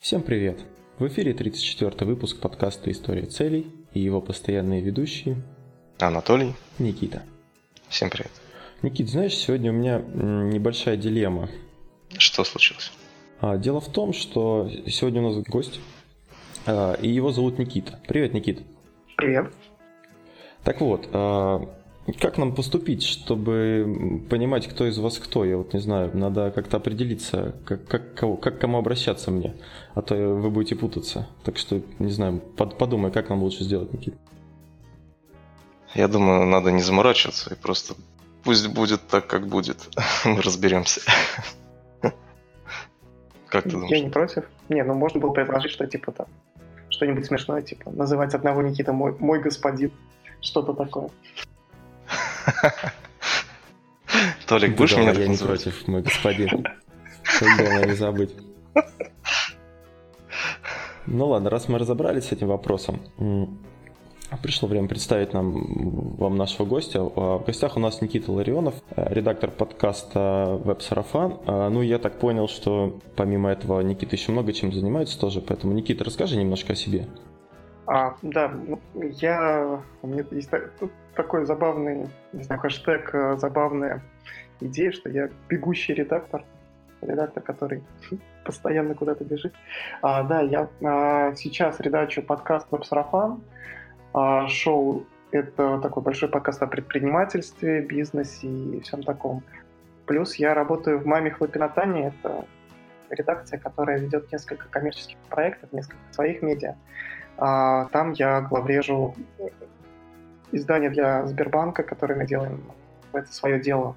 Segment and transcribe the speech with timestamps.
[0.00, 0.60] Всем привет!
[1.00, 5.42] В эфире 34 выпуск подкаста «История целей» и его постоянные ведущие
[5.98, 6.54] Анатолий.
[6.78, 7.24] Никита.
[7.88, 8.30] Всем привет.
[8.82, 11.50] Никит, знаешь, сегодня у меня небольшая дилемма.
[12.16, 12.92] Что случилось?
[13.40, 15.80] А, дело в том, что сегодня у нас гость,
[16.64, 17.98] а, и его зовут Никита.
[18.06, 18.62] Привет, Никит.
[19.16, 19.52] Привет.
[20.62, 21.68] Так вот, а,
[22.12, 25.44] как нам поступить, чтобы понимать, кто из вас кто?
[25.44, 29.54] Я вот не знаю, надо как-то определиться, как, как, кого, как кому обращаться мне,
[29.94, 31.28] а то вы будете путаться.
[31.44, 34.14] Так что, не знаю, под, подумай, как нам лучше сделать, Никит.
[35.94, 37.94] Я думаю, надо не заморачиваться и просто
[38.44, 39.88] пусть будет так, как будет.
[40.24, 41.00] Мы разберемся.
[43.48, 43.90] Как ты думаешь?
[43.90, 44.44] Я не против.
[44.68, 46.26] Не, ну можно было предложить, что типа там
[46.90, 49.90] что-нибудь смешное, типа называть одного Никита мой, мой господин,
[50.42, 51.08] что-то такое.
[54.46, 56.66] Толик, будешь меня Я не против, мой господин.
[57.40, 58.34] Главное не забыть.
[61.06, 63.00] Ну ладно, раз мы разобрались с этим вопросом,
[64.42, 67.02] Пришло время представить нам вам нашего гостя.
[67.02, 71.38] В гостях у нас Никита Ларионов, редактор подкаста «Веб-сарафан».
[71.46, 76.04] Ну, я так понял, что помимо этого Никита еще много чем занимается тоже, поэтому, Никита,
[76.04, 77.08] расскажи немножко о себе.
[77.86, 79.82] А, да, ну, я...
[80.02, 80.50] У меня есть
[81.18, 84.00] такой забавный, не знаю, хэштег, э, забавная
[84.60, 86.44] идея, что я бегущий редактор,
[87.02, 87.82] редактор, который
[88.44, 89.52] постоянно куда-то бежит.
[90.00, 93.42] А, да, я а, сейчас редачу подкаст «Веб-сарафан».
[94.14, 99.42] А, шоу— это такой большой подкаст о предпринимательстве, бизнесе и всем таком.
[100.06, 102.12] Плюс я работаю в «Маме Хлопинатане».
[102.20, 102.44] Это
[103.10, 106.76] редакция, которая ведет несколько коммерческих проектов, несколько своих медиа.
[107.38, 109.16] А, там я главрежу
[110.52, 112.62] издание для Сбербанка, которое мы делаем.
[113.12, 113.96] Это свое дело.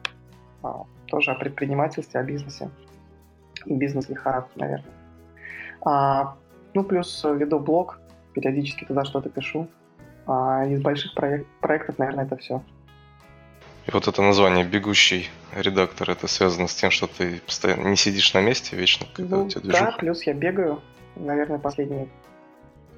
[0.64, 2.70] А, тоже о предпринимательстве, о бизнесе.
[3.66, 4.92] Бизнес-лихорадке, наверное.
[5.82, 6.36] А,
[6.74, 8.00] ну, плюс веду блог,
[8.34, 9.68] периодически туда что-то пишу.
[10.28, 12.62] А, из больших проек- проектов, наверное, это все.
[13.88, 18.34] И вот это название «бегущий редактор», это связано с тем, что ты постоянно не сидишь
[18.34, 19.86] на месте вечно, когда ну, у тебя движуха?
[19.86, 20.82] Да, плюс я бегаю,
[21.16, 22.08] наверное, последние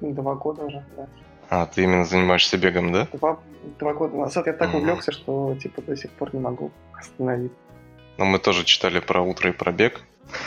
[0.00, 1.08] два года уже, да.
[1.50, 3.08] А, ты именно занимаешься бегом, да?
[3.12, 3.38] Два,
[3.78, 4.78] два года назад я так mm-hmm.
[4.78, 7.56] увлекся, что типа до сих пор не могу остановиться.
[8.18, 10.00] Ну, мы тоже читали про утро и про бег.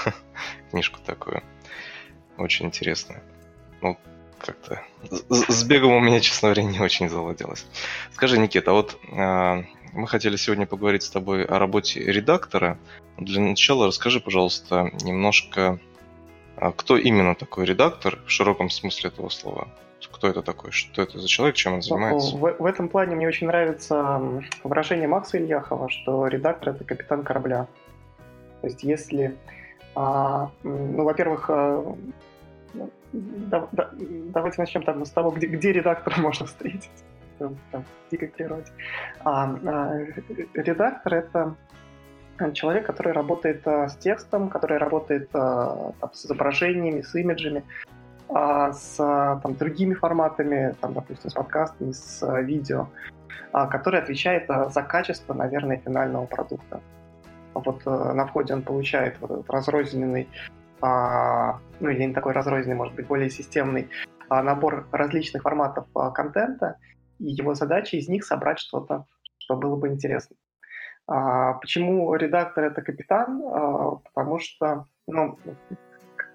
[0.72, 1.44] Книжку такую.
[2.38, 3.22] Очень интересная.
[3.82, 3.98] Ну,
[4.40, 4.82] как-то
[5.30, 7.66] с бегом у меня, честно говоря, не очень заладилось.
[8.14, 9.64] Скажи, Никита, а вот э,
[9.94, 12.78] мы хотели сегодня поговорить с тобой о работе редактора.
[13.18, 15.80] Для начала расскажи, пожалуйста, немножко,
[16.56, 19.68] а кто именно такой редактор в широком смысле этого слова
[20.12, 22.36] кто это такой, что это за человек, чем он занимается.
[22.36, 24.22] В, в этом плане мне очень нравится
[24.64, 27.68] выражение Макса Ильяхова, что редактор это капитан корабля.
[28.62, 29.36] То есть если,
[29.96, 31.96] а, ну, во-первых, а,
[33.14, 36.90] да, да, давайте начнем там с того, где, где редактора можно встретить
[37.40, 38.72] там, в дикой природе.
[39.24, 40.00] А, а,
[40.54, 41.56] редактор это
[42.54, 47.64] человек, который работает а, с текстом, который работает а, там, с изображениями, с имиджами,
[48.30, 52.90] а, с там, другими форматами, там, допустим, с подкастами, с а, видео,
[53.54, 56.82] а, который отвечает а, за качество, наверное, финального продукта.
[57.54, 60.30] Вот на входе он получает вот этот разрозненный,
[60.80, 63.90] ну или не такой разрозненный, может быть, более системный
[64.30, 66.78] набор различных форматов контента,
[67.18, 69.06] и его задача из них собрать что-то,
[69.40, 70.36] что было бы интересно.
[71.08, 73.42] Почему редактор это капитан?
[73.42, 75.40] Потому что, ну,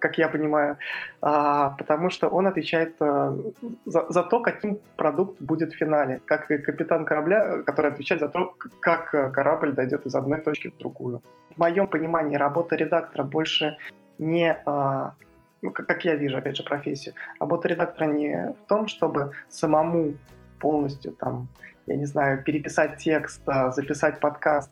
[0.02, 0.76] как я понимаю,
[1.20, 3.38] а, потому что он отвечает а,
[3.86, 8.28] за, за то, каким продукт будет в финале, как и капитан корабля, который отвечает за
[8.28, 11.22] то, как корабль дойдет из одной точки в другую.
[11.54, 13.76] В моем понимании работа редактора больше
[14.18, 15.14] не, а,
[15.62, 20.14] ну, как я вижу, опять же, профессию, работа редактора не в том, чтобы самому
[20.58, 21.46] полностью там,
[21.86, 24.70] я не знаю, переписать текст, записать подкаст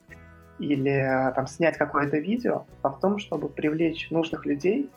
[0.58, 4.90] или там снять какое-то видео, а в том, чтобы привлечь нужных людей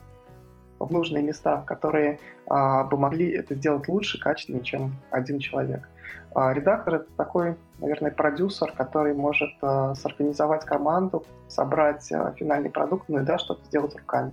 [0.86, 5.88] в нужные места, которые а, бы могли это сделать лучше, качественнее, чем один человек.
[6.36, 13.08] А, редактор— это такой, наверное, продюсер, который может а, сорганизовать команду, собрать а, финальный продукт,
[13.08, 14.32] ну и да, что-то сделать руками.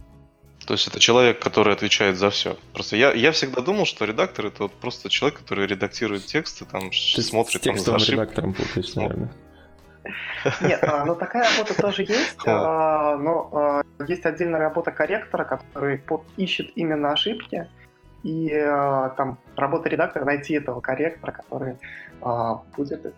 [0.67, 2.57] То есть это человек, который отвечает за все.
[2.73, 6.91] Просто я, я всегда думал, что редактор это вот просто человек, который редактирует тексты, там
[6.91, 8.13] Ты смотрит там за ошибки.
[8.13, 9.31] редактором путаешь, наверное.
[10.61, 16.03] Нет, а, ну такая работа тоже есть, а, но а, есть отдельная работа корректора, который
[16.37, 17.69] ищет именно ошибки,
[18.23, 18.49] и
[19.17, 21.79] там работа редактора найти этого корректора, который
[22.77, 23.15] будет...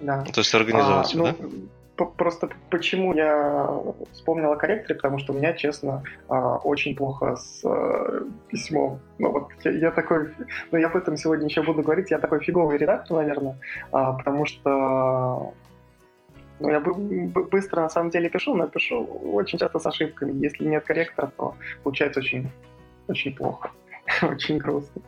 [0.00, 0.22] Да.
[0.22, 2.04] То есть организовать, а, ну, да?
[2.04, 3.68] просто почему я
[4.12, 9.00] вспомнил о корректоре, потому что у меня, честно, очень плохо с э, письмом.
[9.18, 10.32] Ну вот я, такой,
[10.70, 13.58] ну я об этом сегодня еще буду говорить, я такой фиговый редактор, наверное,
[13.90, 15.52] потому что
[16.60, 20.32] ну, я быстро на самом деле пишу, но пишу очень часто с ошибками.
[20.42, 22.50] Если нет корректора, то получается очень,
[23.08, 23.70] очень плохо,
[24.22, 25.02] очень грустно.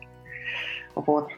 [0.95, 1.29] Вот.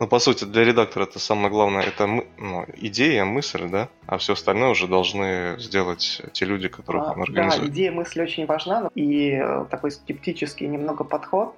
[0.00, 3.88] Ну, по сути, для редактора это самое главное, это ну, идея, мысль, да?
[4.06, 7.64] А все остальное уже должны сделать те люди, которых а, он организует.
[7.64, 11.54] Да, идея, мысль очень важна, и э, такой скептический немного подход,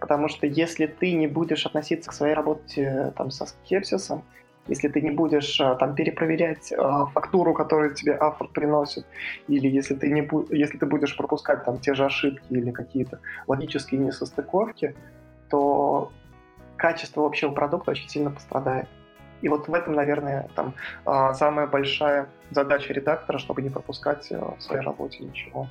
[0.00, 4.24] потому что если ты не будешь относиться к своей работе э, там, со скепсисом,
[4.68, 6.72] если ты не будешь э, там перепроверять
[7.12, 9.06] фактуру, которую тебе автор приносит,
[9.48, 14.00] или если ты, не если ты будешь пропускать там те же ошибки или какие-то логические
[14.00, 14.94] несостыковки,
[15.50, 16.12] то
[16.76, 18.88] качество общего продукта очень сильно пострадает.
[19.42, 20.74] И вот в этом, наверное, там
[21.04, 25.68] а, самая большая задача редактора, чтобы не пропускать в своей работе ничего.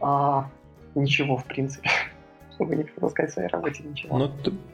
[0.00, 0.50] А,
[0.94, 1.88] ничего, в принципе.
[2.54, 4.18] Чтобы не пропускать в своей работе ничего.
[4.18, 4.30] Ну,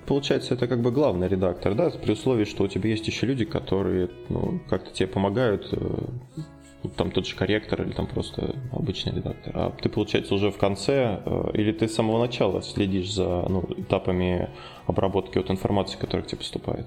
[0.06, 3.44] получается, это как бы главный редактор, да, при условии, что у тебя есть еще люди,
[3.44, 9.52] которые ну, как-то тебе помогают э, там тот же корректор или там просто обычный редактор.
[9.54, 13.64] А ты, получается, уже в конце, э, или ты с самого начала следишь за ну,
[13.76, 14.50] этапами
[14.86, 16.86] обработки от информации, которая к тебе поступает?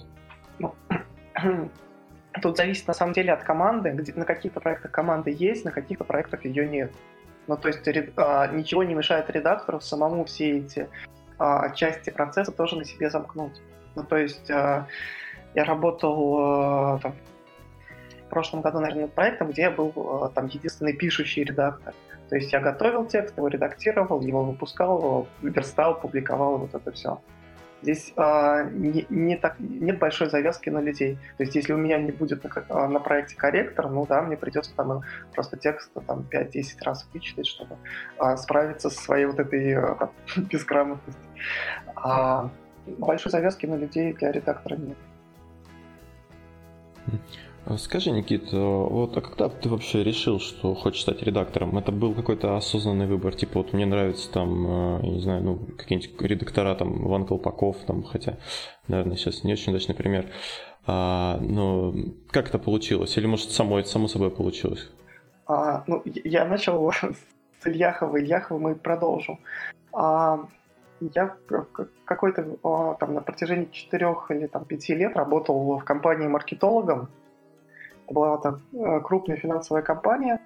[0.60, 0.74] Ну,
[2.42, 3.92] тут зависит на самом деле от команды.
[3.92, 6.92] Где, на каких-то проектах команды есть, на каких-то проектах ее нет.
[7.48, 10.90] Ну, то есть а, ничего не мешает редактору самому все эти
[11.38, 13.62] а, части процесса тоже на себе замкнуть.
[13.96, 14.88] Ну, то есть а,
[15.54, 17.14] я работал там,
[18.34, 21.94] прошлом году, наверное, над проектом, где я был там единственный пишущий редактор.
[22.30, 27.22] То есть я готовил текст, его редактировал, его выпускал, его верстал, публиковал, вот это все.
[27.84, 31.18] Здесь э, не, не так, нет большой завязки на людей.
[31.38, 34.38] То есть если у меня не будет на, а, на проекте корректор, ну да, мне
[34.38, 35.02] придется там
[35.34, 37.76] просто текст там 5-10 раз вычитать, чтобы
[38.20, 39.96] э, справиться со своей вот этой э,
[40.38, 41.30] безграмотностью.
[41.96, 42.50] А
[42.86, 44.98] большой завязки на людей для редактора нет.
[47.66, 51.78] А скажи, Никит, э, вот а когда ты вообще решил, что хочешь стать редактором?
[51.78, 55.58] Это был какой-то осознанный выбор, типа вот мне нравится там, э, я не знаю, ну
[55.78, 58.38] какие-нибудь редактора, там Иван Колпаков, там, хотя,
[58.90, 60.30] наверное, сейчас не очень удачный пример.
[60.86, 61.94] А, но
[62.32, 63.18] как это получилось?
[63.18, 64.90] Или может само это само собой получилось?
[65.48, 66.92] А, ну, я начал
[67.64, 69.40] с Ильяхова, Ильяхова мы продолжим.
[69.94, 70.48] А,
[71.00, 71.36] я
[72.06, 77.08] какой-то а, там на протяжении четырех или там пяти лет работал в компании маркетологом,
[78.04, 80.40] это была там э, крупная финансовая компания.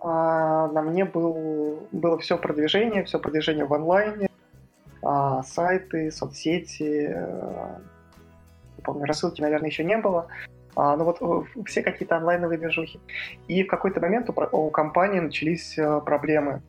[0.00, 4.28] А на мне был, было все продвижение, все продвижение в онлайне,
[5.02, 7.08] а, сайты, соцсети,
[8.76, 10.26] не помню, рассылки, наверное, еще не было.
[10.76, 13.00] А, ну вот э, все какие-то онлайновые движухи.
[13.48, 16.60] И в какой-то момент у, у компании начались проблемы.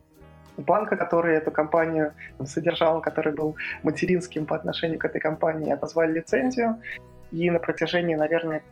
[0.56, 2.14] У банка, который эту компанию
[2.46, 6.80] содержал, который был материнским по отношению к этой компании, отозвали лицензию.
[7.32, 8.62] И на протяжении, наверное,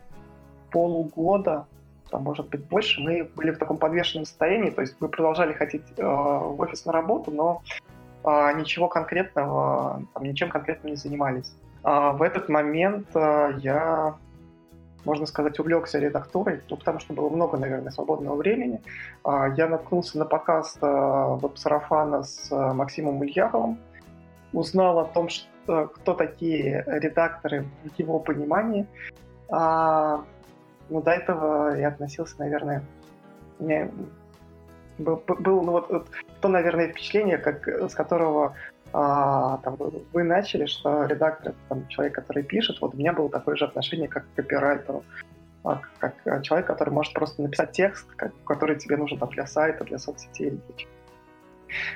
[0.74, 1.66] полугода,
[2.10, 5.84] а может быть больше, мы были в таком подвешенном состоянии, то есть мы продолжали ходить
[5.96, 7.62] э, в офис на работу, но
[8.24, 11.54] э, ничего конкретного, там, ничем конкретным не занимались.
[11.84, 14.16] А в этот момент э, я,
[15.04, 18.82] можно сказать, увлекся редактурой, ну, потому что было много, наверное, свободного времени.
[19.24, 23.78] Э, я наткнулся на подкаст э, веб-сарафана с э, Максимом Ильяховым,
[24.52, 28.86] узнал о том, что, кто такие редакторы в его понимании,
[29.48, 30.24] а,
[30.88, 32.82] ну, до этого я относился, наверное,
[33.58, 33.90] мне
[34.98, 36.08] был, был ну, вот, вот
[36.40, 38.54] то, наверное, впечатление, как, с которого
[38.92, 43.56] а, там, вы начали, что редактор там, человек, который пишет, вот у меня было такое
[43.56, 45.04] же отношение, как к копирайтеру,
[45.64, 49.84] а, как человек, который может просто написать текст, как, который тебе нужен там, для сайта,
[49.84, 50.60] для соцсетей или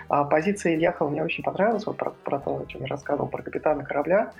[0.09, 3.43] а позиция Ильяхова мне очень понравилась, вот про, про то, о чем я рассказывал, про
[3.43, 4.33] капитана корабля,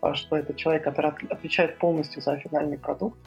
[0.00, 3.18] а, что это человек, который отвечает полностью за финальный продукт,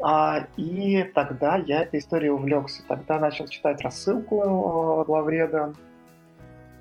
[0.00, 2.82] а, и тогда я этой историей увлекся.
[2.86, 5.74] Тогда начал читать рассылку э, главреда,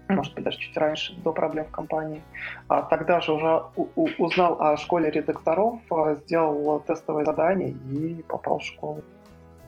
[0.08, 2.22] может быть, даже чуть раньше, до проблем в компании.
[2.68, 3.64] А тогда же уже
[3.96, 9.02] узнал о школе редакторов, э, сделал тестовое задание и попал в школу.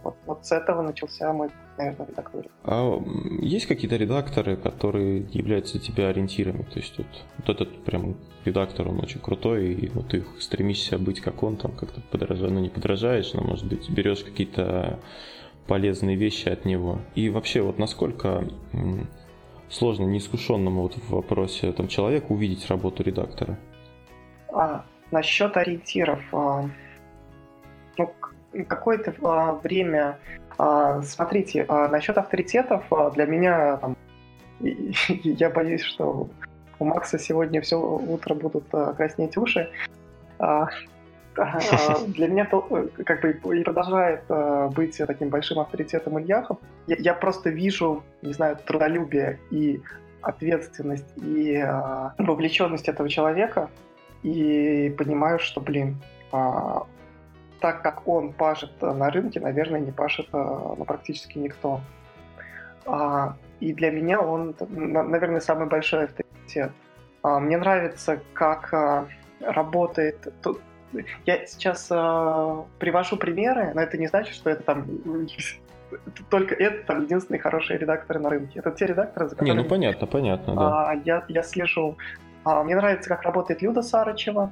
[0.04, 2.46] Вот, вот с этого начался мой, наверное, редактор.
[2.64, 3.02] А
[3.42, 6.64] есть какие-то редакторы, которые являются для тебя ориентирами?
[6.64, 8.16] То есть вот, вот этот прям
[8.46, 12.60] редактор, он очень крутой, и вот ты стремишься быть как он, там как-то подражаешь, ну
[12.60, 15.00] не подражаешь, но может быть берешь какие-то
[15.68, 17.00] полезные вещи от него.
[17.16, 18.48] И вообще вот насколько
[19.70, 23.58] сложно неискушенному вот в вопросе там человеку увидеть работу редактора?
[24.52, 26.22] А, насчет ориентиров.
[26.34, 26.70] А,
[27.98, 28.14] ну,
[28.68, 30.20] какое-то а, время,
[30.58, 33.96] а, смотрите, а, насчет авторитетов а, для меня там,
[34.60, 36.30] я боюсь, что
[36.80, 39.70] у Макса сегодня все утро будут а, краснеть уши.
[40.40, 40.68] А,
[41.38, 41.60] а,
[42.08, 46.58] для меня как бы и продолжает а, быть таким большим авторитетом Ильяхов.
[46.88, 49.82] Я, я просто вижу, не знаю, трудолюбие и
[50.22, 53.70] ответственность и а, вовлеченность этого человека
[54.24, 55.98] и понимаю, что, блин,
[56.32, 56.84] а,
[57.60, 61.82] так как он пашет на рынке, наверное, не пашет а, ну, практически никто.
[62.86, 66.72] А, и для меня он, наверное, самый большой авторитет.
[67.22, 69.08] А, мне нравится, как а,
[69.42, 70.28] работает...
[71.28, 71.88] Я сейчас
[72.80, 74.88] привожу примеры, но это не значит, что это там
[76.32, 78.58] только это там единственные хорошие редакторы на рынке.
[78.58, 79.56] Это те редакторы, за которыми...
[79.56, 80.90] Не, ну понятно, понятно, да.
[80.90, 81.96] А, я, я слежу.
[82.44, 84.52] Мне нравится, как работает Люда Сарычева,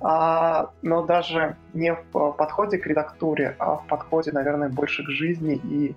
[0.00, 5.56] а, но даже не в подходе к редактуре, а в подходе, наверное, больше к жизни
[5.56, 5.96] и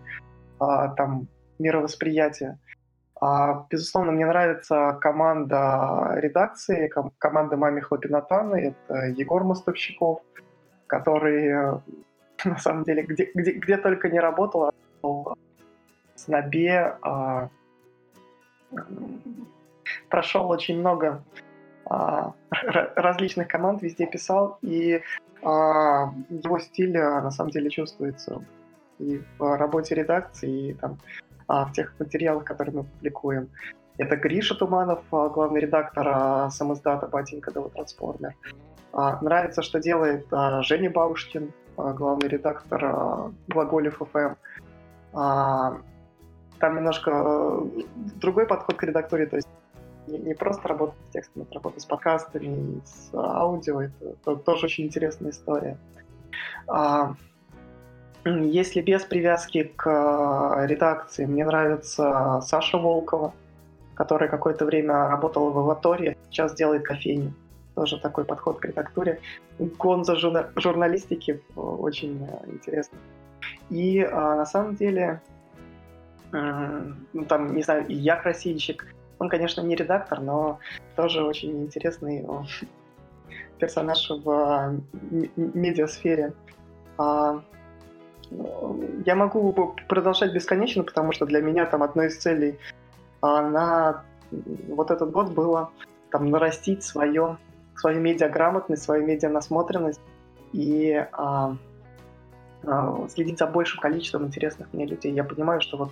[0.60, 1.28] а, там
[1.60, 2.60] мировосприятия.
[3.20, 10.22] А, безусловно, мне нравится команда редакции, ком- команда Мами Хлопинатаны, это Егор Мостовщиков,
[10.88, 11.82] который
[12.46, 15.36] на самом деле, где, где, где только не работал, работал
[16.16, 17.50] в Снобе, а,
[20.10, 21.47] прошел очень много а,
[21.90, 25.02] различных команд, везде писал, и
[25.44, 28.44] а, его стиль а, на самом деле чувствуется
[29.00, 30.98] и в работе редакции, и там,
[31.48, 33.50] а, в тех материалах, которые мы публикуем.
[33.98, 38.36] Это Гриша Туманов, а, главный редактор а, самоздата «Батенька Дова Трансформер».
[38.94, 44.36] А, нравится, что делает а, Женя Бабушкин, а, главный редактор а, Глаголев ФМ.
[45.14, 45.78] А,
[46.60, 47.84] там немножко э,
[48.16, 49.48] другой подход к редактуре, то есть
[50.08, 55.32] не просто работать с текстом, это работа с подкастами, с аудио, это тоже очень интересная
[55.32, 55.78] история.
[58.26, 63.34] Если без привязки к редакции, мне нравится Саша Волкова,
[63.96, 67.34] которая какое-то время работала в Аваторе, сейчас делает кофейню
[67.78, 69.20] тоже такой подход к редактуре.
[69.60, 72.98] Гонза журна- журналистики очень э, интересно.
[73.70, 75.22] И а, на самом деле,
[76.34, 76.82] э,
[77.14, 78.88] ну там, не знаю, я красильщик.
[79.20, 80.60] Он, конечно, не редактор, но
[80.96, 82.26] тоже очень интересный
[83.60, 84.76] персонаж в а,
[85.36, 86.34] медиасфере.
[86.98, 87.42] А,
[89.06, 89.54] я могу
[89.88, 92.60] продолжать бесконечно, потому что для меня там одной из целей
[93.22, 94.04] а, на
[94.70, 95.72] вот этот год было
[96.12, 97.38] там нарастить свое
[97.76, 100.02] свою медиаграмотность, свою медианасмотренность
[100.52, 101.56] и а,
[103.10, 105.14] следить за большим количеством интересных мне людей.
[105.14, 105.92] Я понимаю, что вот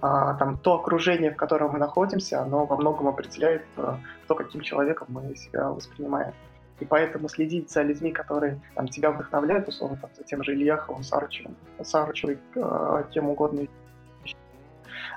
[0.00, 5.08] там то окружение, в котором мы находимся, оно во многом определяет а, то, каким человеком
[5.10, 6.34] мы себя воспринимаем.
[6.80, 11.02] И поэтому следить за людьми, которые там, тебя вдохновляют, условно, там, за тем же Ильяховым,
[11.02, 13.66] Сарычевым, Сарычевой, э, кем угодно, э,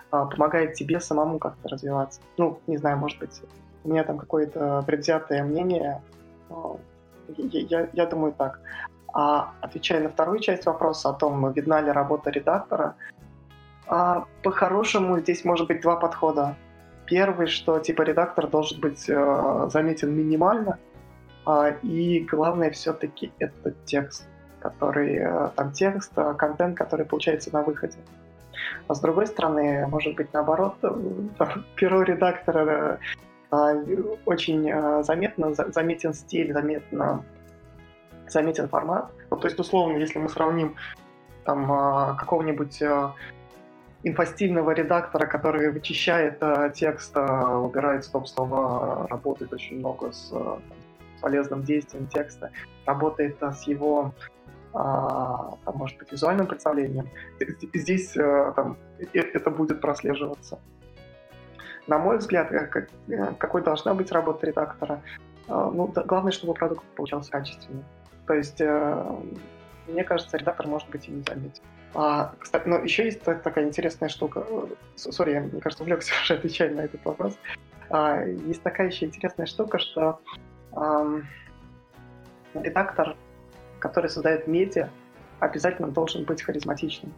[0.10, 2.22] помогает тебе самому как-то развиваться.
[2.38, 3.42] Ну, не знаю, может быть,
[3.84, 6.02] у меня там какое-то предвзятое мнение.
[7.38, 8.62] Я, я, я думаю так.
[9.14, 12.96] А отвечая на вторую часть вопроса о том, видна ли работа редактора,
[13.90, 16.56] а, по-хорошему здесь может быть два подхода.
[17.06, 20.78] Первый, что типа редактор должен быть э, заметен минимально,
[21.48, 24.28] э, и главное все-таки это текст,
[24.60, 27.98] который э, там текст, э, контент, который получается на выходе.
[28.88, 30.90] А с другой стороны, может быть наоборот, э,
[31.76, 33.00] перо редактора
[33.50, 33.74] а,
[34.26, 37.26] очень а, заметно, заметен стиль, заметно,
[38.28, 39.10] заметен формат.
[39.32, 40.76] Ну, то есть, условно, если мы сравним
[41.46, 42.84] там а, какого-нибудь
[44.04, 46.42] инфостильного редактора, который вычищает
[46.74, 50.34] текст, убирает стоп-слова, работает очень много с
[51.22, 52.50] полезным действием текста,
[52.86, 54.14] работает с его
[54.72, 57.10] там, может быть, визуальным представлением,
[57.74, 58.78] здесь там,
[59.14, 60.60] это будет прослеживаться
[61.90, 65.02] на мой взгляд, как, э, какой должна быть работа редактора,
[65.48, 67.84] э, ну, главное, чтобы продукт получался качественный.
[68.28, 69.16] То есть, э,
[69.88, 71.64] мне кажется, редактор может быть и не заметен.
[71.94, 74.46] А, кстати, но еще есть такая интересная штука.
[74.96, 77.38] Сори, я, мне кажется, увлекся уже отвечать на этот вопрос.
[77.90, 80.20] А, есть такая еще интересная штука, что
[80.74, 81.28] эм,
[82.54, 83.16] редактор,
[83.80, 84.90] который создает медиа,
[85.40, 87.14] обязательно должен быть харизматичным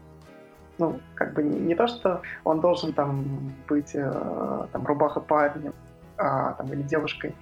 [0.81, 5.73] ну, как бы не, не то, что он должен там быть э, там рубаха парнем
[6.17, 7.35] а, там, или девушкой,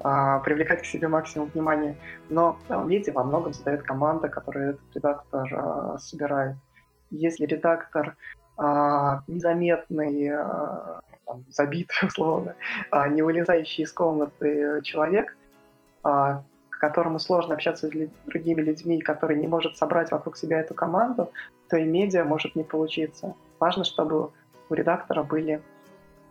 [0.00, 1.96] а, привлекать к себе максимум внимания,
[2.30, 6.56] но э, видите, во многом создает команда, которую этот редактор а, собирает.
[7.10, 8.16] Если редактор
[8.56, 12.54] а, незаметный, а, там, забитый, условно,
[12.90, 15.36] а, не вылезающий из комнаты человек,
[16.02, 16.42] а,
[16.78, 17.90] которому сложно общаться с
[18.26, 21.30] другими людьми, который не может собрать вокруг себя эту команду,
[21.68, 23.34] то и медиа может не получиться.
[23.58, 24.30] Важно, чтобы
[24.70, 25.60] у редактора были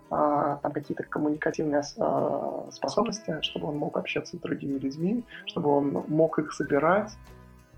[0.09, 6.05] а, там какие-то коммуникативные а, способности, чтобы он мог общаться с другими людьми, чтобы он
[6.07, 7.11] мог их собирать,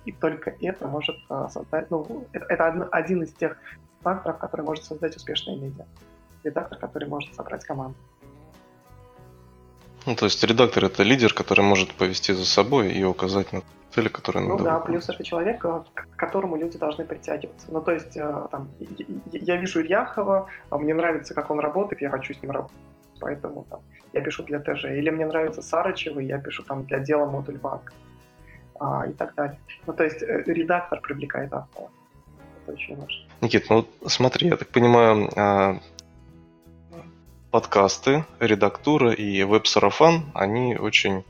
[0.05, 3.57] и только это может а, создать, ну, это, это один из тех
[4.01, 5.85] факторов, который может создать успешное медиа.
[6.43, 7.97] Редактор, который может собрать команду.
[10.05, 14.07] Ну, то есть редактор это лидер, который может повести за собой и указать на цели,
[14.07, 15.03] которые надо Ну да, выполнить.
[15.05, 17.67] плюс это человек, э, к которому люди должны притягиваться.
[17.69, 18.69] Ну, то есть, э, там,
[19.31, 22.77] я вижу Ильяхова, а мне нравится, как он работает, я хочу с ним работать.
[23.19, 23.81] Поэтому там,
[24.13, 24.85] я пишу для ТЖ.
[24.85, 27.91] Или мне нравится Сарычева, я пишу там для дела модуль банк.
[28.79, 29.59] А, и так далее.
[29.85, 31.89] Ну, то есть, э, редактор привлекает автора.
[32.63, 33.25] Это очень важно.
[33.41, 35.79] Никит, ну смотри, я так понимаю, а,
[37.51, 41.25] подкасты, редактура и веб-сарафан, они очень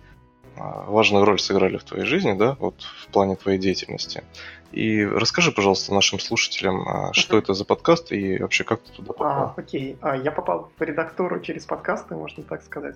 [0.58, 4.24] а, важную роль сыграли в твоей жизни, да, вот в плане твоей деятельности.
[4.72, 7.14] И расскажи, пожалуйста, нашим слушателям, uh-huh.
[7.14, 9.28] что это за подкаст и вообще как ты туда попал?
[9.28, 12.96] А, окей, а, я попал в редактуру через подкасты, можно так сказать.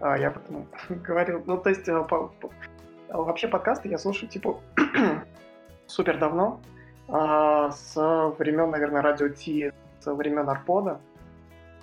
[0.00, 2.50] А, я потом говорил, ну то есть по, по,
[3.12, 4.60] вообще подкасты я слушаю типа
[5.86, 6.60] супер давно,
[7.08, 7.94] а, с
[8.38, 11.00] времен, наверное, радио Ти, с времен Арпода.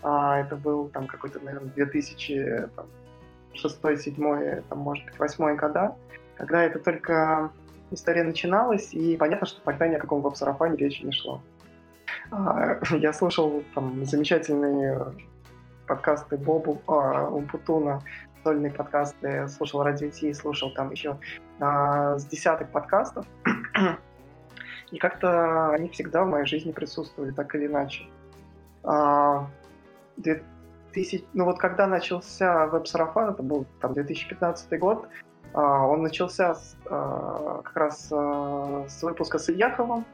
[0.01, 5.95] А, это был там какой-то, наверное, 2006, 2007, там, может быть, 2008 года,
[6.37, 7.51] когда это только
[7.91, 11.41] история начиналась, и понятно, что тогда ни о каком веб-сарафане речи не шло.
[12.31, 15.13] А, я слушал там замечательные
[15.87, 18.01] подкасты Бобу, а, Умпутуна,
[18.47, 21.17] сольные подкасты, слушал Радио Ти, слушал там еще
[21.59, 23.25] а, с десяток подкастов.
[24.91, 28.05] И как-то они всегда в моей жизни присутствовали, так или иначе.
[28.85, 29.49] А,
[30.15, 35.09] 2000, ну вот когда начался веб-сарафан, это был там 2015 год,
[35.53, 40.05] а, он начался с, а, как раз а, с выпуска с Ильяховым,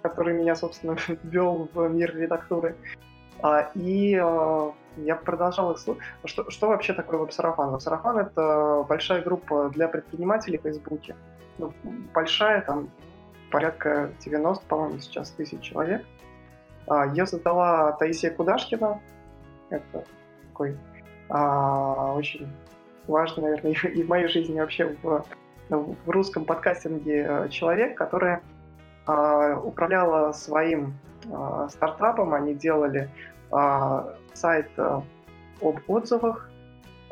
[0.00, 2.74] который меня, собственно, ввел в мир редактуры.
[3.74, 4.10] И
[4.96, 6.02] я продолжал их слушать.
[6.24, 7.70] Что, что вообще такое веб-сарафан?
[7.70, 11.16] Веб-сарафан— это большая группа для предпринимателей в Фейсбуке.
[11.58, 11.72] Ну,
[12.14, 12.90] большая, там
[13.50, 16.04] порядка 90, по-моему, сейчас тысяч человек.
[17.12, 19.00] Ее создала Таисия Кудашкина,
[19.70, 20.04] это
[20.48, 20.76] такой
[21.28, 22.48] а, очень
[23.06, 25.24] важный, наверное, и в моей жизни вообще в,
[25.70, 28.38] в русском подкастинге э, человек, который
[29.06, 31.11] а, управляла своим а,
[31.68, 32.34] стартапом.
[32.34, 33.08] Они делали
[33.50, 35.02] а, сайт а,
[35.60, 36.48] об отзывах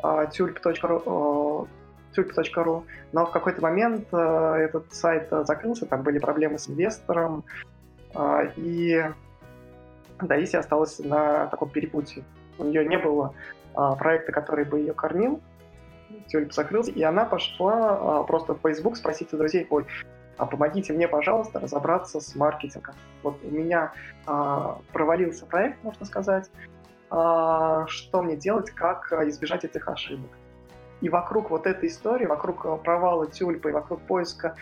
[0.03, 1.67] а, tulp.ru,
[2.15, 7.43] tulp.ru, но в какой-то момент а, этот сайт закрылся, там были проблемы с инвестором,
[8.13, 9.03] а, и
[10.21, 12.23] Даиси осталась на таком перепутье.
[12.57, 13.33] У нее не было
[13.73, 15.41] а, проекта, который бы ее кормил,
[16.27, 19.85] тюльп закрылся, и она пошла а, просто в Facebook спросить у друзей, ой,
[20.41, 22.95] а помогите мне, пожалуйста, разобраться с маркетингом.
[23.21, 23.93] Вот у меня
[24.25, 26.49] а, провалился проект, можно сказать,
[27.11, 30.31] а, что мне делать, как избежать этих ошибок.
[31.01, 34.55] И вокруг вот этой истории, вокруг провала тюльпы, и вокруг поиска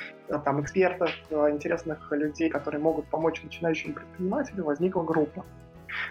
[0.43, 5.45] там, экспертов, интересных людей, которые могут помочь начинающим предпринимателю, возникла группа.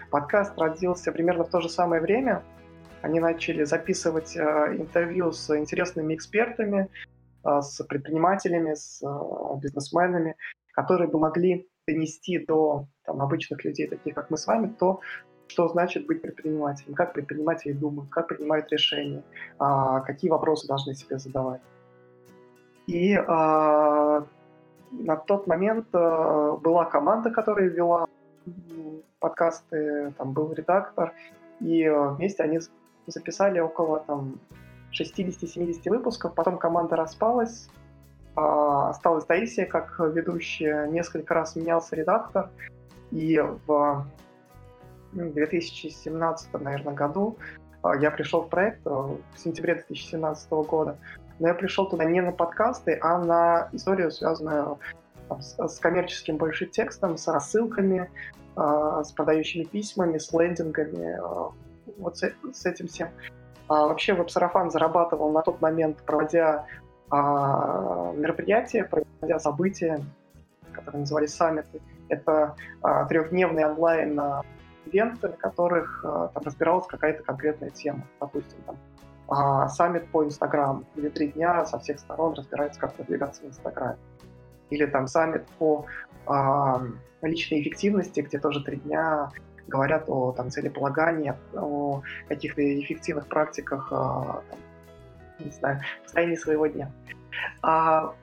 [0.09, 2.41] Подкаст родился примерно в то же самое время.
[3.03, 4.41] Они начали записывать э,
[4.77, 10.35] интервью с интересными экспертами, э, с предпринимателями, с э, бизнесменами,
[10.73, 14.99] которые бы могли донести до там, обычных людей, таких как мы с вами, то,
[15.47, 19.23] что значит быть предпринимателем, как предприниматели думают, как принимают решения,
[19.57, 21.61] а, какие вопросы должны себе задавать.
[22.85, 24.23] И а,
[24.91, 28.07] на тот момент была команда, которая вела
[29.19, 31.13] подкасты, там был редактор,
[31.59, 32.59] и вместе они
[33.07, 34.39] записали около там
[34.91, 37.69] 60-70 выпусков, потом команда распалась,
[38.35, 42.49] а, осталась Таисия как ведущая, несколько раз менялся редактор,
[43.11, 44.05] и в
[45.13, 47.37] 2017, наверное, году
[47.81, 50.97] а, я пришел в проект э, в сентябре 2017 года,
[51.39, 54.79] но я пришел туда не на подкасты, а на историю, связанную
[55.29, 58.09] с коммерческим больше текстом, с рассылками,
[58.55, 61.51] а, с продающими письмами, с лендингами, а,
[61.97, 63.09] вот с этим всем.
[63.69, 66.65] А вообще веб-сарафан зарабатывал на тот момент, проводя
[67.09, 70.03] а, мероприятия, проводя события,
[70.73, 71.79] которые назывались саммиты.
[72.09, 74.19] Это а, трехдневный онлайн
[74.87, 78.05] ивенты, на которых а, там разбиралась какая-то конкретная тема.
[78.19, 78.77] Допустим, там,
[79.27, 83.97] а, саммит по Инстаграм, где три дня со всех сторон разбирается, как продвигаться в Инстаграме.
[84.71, 85.85] Или там саммит по
[86.25, 86.81] а,
[87.21, 89.29] личной эффективности, где тоже три дня
[89.69, 94.59] говорят о там, целеполагании, о каких-то эффективных практиках а, там,
[95.39, 96.91] не знаю, состоянии своего дня.
[97.61, 98.13] А,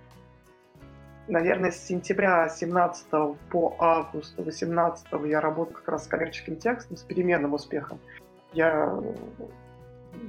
[1.28, 3.06] наверное, с сентября 17
[3.50, 7.98] по август 18 я работаю как раз с коммерческим текстом, с переменным успехом.
[8.52, 8.92] Я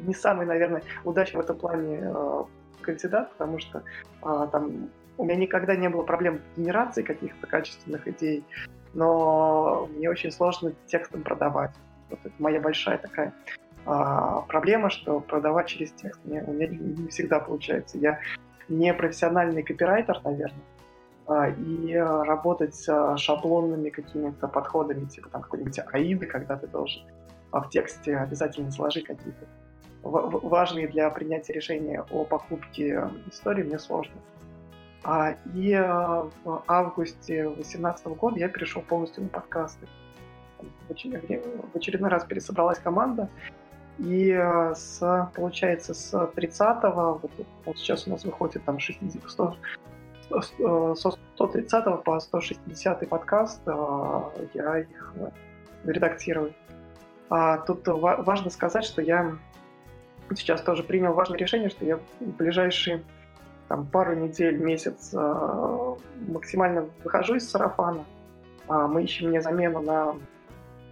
[0.05, 2.43] не самый, наверное, удачный в этом плане э,
[2.81, 3.83] кандидат, потому что
[4.21, 8.43] э, там у меня никогда не было проблем генерации каких-то качественных идей,
[8.93, 11.71] но мне очень сложно текстом продавать.
[12.09, 13.33] Вот это моя большая такая
[13.85, 17.97] а, проблема, что продавать через текст мне, у меня не всегда получается.
[17.97, 18.19] Я
[18.69, 20.63] не профессиональный копирайтер, наверное,
[21.25, 27.03] а, и работать с шаблонными какими-то подходами, типа там какой-нибудь аиды, когда ты должен
[27.51, 29.45] в тексте обязательно сложить какие-то
[30.03, 34.15] важные для принятия решения о покупке истории, мне сложно.
[35.09, 39.87] А, и в августе 2018 года я перешел полностью на подкасты.
[40.89, 43.29] В очередной раз пересобралась команда,
[43.99, 47.31] и э, с, получается, с 30-го, вот,
[47.63, 55.13] вот сейчас у нас выходит там 60, 100, со 130 по 160 подкаст, я их
[55.15, 55.29] э,
[55.85, 56.53] редактирую.
[57.29, 59.37] А тут важно сказать, что я
[60.35, 63.03] сейчас тоже принял важное решение, что я в ближайшие
[63.67, 65.13] там, пару недель, месяц
[66.27, 68.05] максимально выхожу из сарафана.
[68.67, 70.15] А мы ищем мне замену на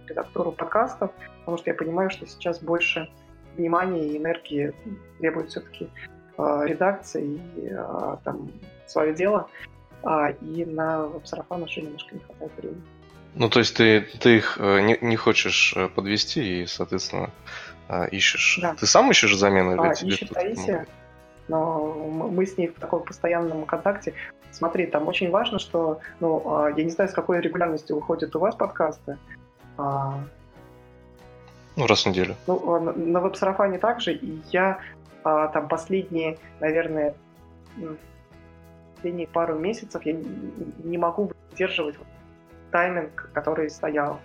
[0.08, 1.10] редактуру подкастов,
[1.40, 3.08] потому что я понимаю, что сейчас больше
[3.56, 4.72] внимания и энергии
[5.18, 5.88] требует все-таки
[6.38, 8.50] э, редакция и э, там
[8.86, 9.48] свое дело,
[10.02, 12.82] а, и на веб-сарафан уже немножко не хватает времени.
[13.34, 17.30] Ну, то есть ты, ты их э, не, не хочешь э, подвести и, соответственно,
[17.88, 18.58] э, ищешь.
[18.62, 18.74] Да.
[18.74, 19.82] Ты сам ищешь замену?
[19.82, 20.86] А, ищет Таисия,
[21.48, 24.14] но мы с ней в таком постоянном контакте.
[24.50, 28.54] Смотри, там очень важно, что, ну, я не знаю, с какой регулярностью выходят у вас
[28.54, 29.18] подкасты,
[29.76, 30.18] а,
[31.76, 32.36] ну, раз в неделю.
[32.46, 34.78] Ну, а, на, на веб-сарафане также, и я
[35.24, 37.14] а, там последние, наверное,
[38.94, 41.96] последние пару месяцев я не, могу выдерживать
[42.70, 44.18] тайминг, который стоял.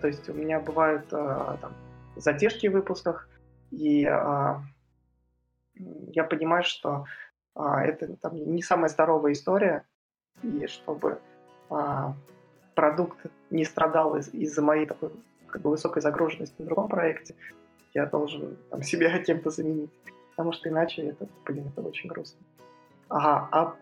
[0.00, 1.72] То есть у меня бывают а, там,
[2.16, 3.28] задержки в выпусках,
[3.70, 4.62] и а,
[5.76, 7.06] я понимаю, что
[7.54, 9.84] а, это там, не самая здоровая история,
[10.42, 11.20] и чтобы
[11.70, 12.14] а,
[12.74, 13.18] продукт
[13.50, 15.10] не страдал из- из-за моей такой
[15.46, 17.34] как бы, высокой загруженности в другом проекте,
[17.92, 19.90] я должен там, себя кем-то заменить.
[20.30, 22.40] Потому что иначе это, блин, это очень грустно.
[23.08, 23.76] Ага, а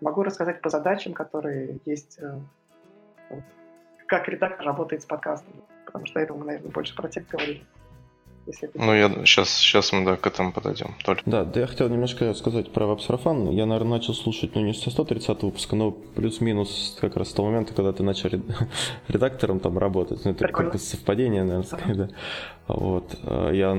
[0.00, 2.40] могу рассказать по задачам, которые есть, э,
[4.06, 5.52] как редактор работает с подкастом,
[5.84, 7.66] потому что это мы, наверное, больше про текст говорили
[8.50, 8.78] если это...
[8.78, 10.94] Ну, я сейчас, сейчас мы да, к этому подойдем.
[11.04, 11.22] Только.
[11.26, 13.50] Да, да, я хотел немножко сказать про веб-сарафан.
[13.50, 17.48] Я, наверное, начал слушать, ну, не со 130 выпуска, но плюс-минус как раз с того
[17.48, 18.30] момента, когда ты начал
[19.08, 20.24] редактором там работать.
[20.24, 22.08] Ну, это как совпадение, наверное, сказать, да.
[22.68, 23.16] Вот.
[23.22, 23.76] Э, я,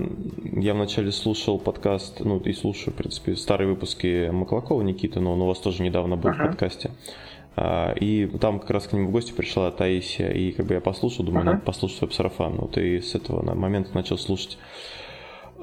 [0.59, 5.41] я вначале слушал подкаст, ну, и слушаю, в принципе, старые выпуски Маклакова Никиты, но он
[5.41, 6.43] у вас тоже недавно был ага.
[6.43, 6.91] в подкасте.
[7.55, 10.81] А, и там как раз к нему в гости пришла Таисия, и как бы я
[10.81, 11.51] послушал, думаю, ага.
[11.53, 12.55] надо послушать веб-сарафан.
[12.55, 14.57] Вот и с этого момента начал слушать.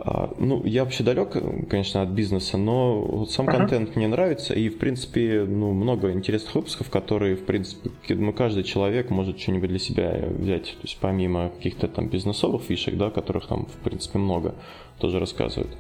[0.00, 1.36] А, ну, я вообще далек,
[1.68, 3.58] конечно, от бизнеса, но вот сам ага.
[3.58, 8.62] контент мне нравится, и, в принципе, ну, много интересных выпусков, которые, в принципе, ну, каждый
[8.62, 13.48] человек может что-нибудь для себя взять, то есть помимо каких-то там бизнесовых фишек, да, которых
[13.48, 14.54] там, в принципе, много,
[15.00, 15.76] тоже рассказывают.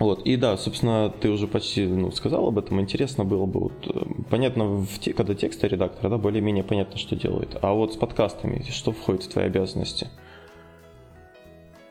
[0.00, 2.80] Вот, и да, собственно, ты уже почти ну, сказал об этом.
[2.80, 7.16] Интересно было бы, вот, э, понятно, в те, когда тексты редактора, да, более-менее понятно, что
[7.16, 7.58] делает.
[7.60, 10.08] А вот с подкастами, что входит в твои обязанности?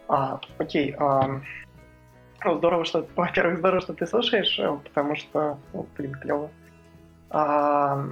[0.08, 0.96] А, окей.
[0.98, 1.40] А,
[2.44, 6.50] ну, здорово, что, во-первых, здорово, что ты слушаешь, э, потому что, ну, блин, клево.
[7.30, 8.08] А,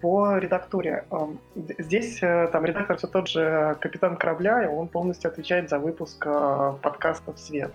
[0.00, 1.04] по редактуре.
[1.10, 5.78] А, здесь э, там редактор все тот же капитан корабля, и он полностью отвечает за
[5.78, 6.26] выпуск
[6.80, 7.74] подкастов «Свет».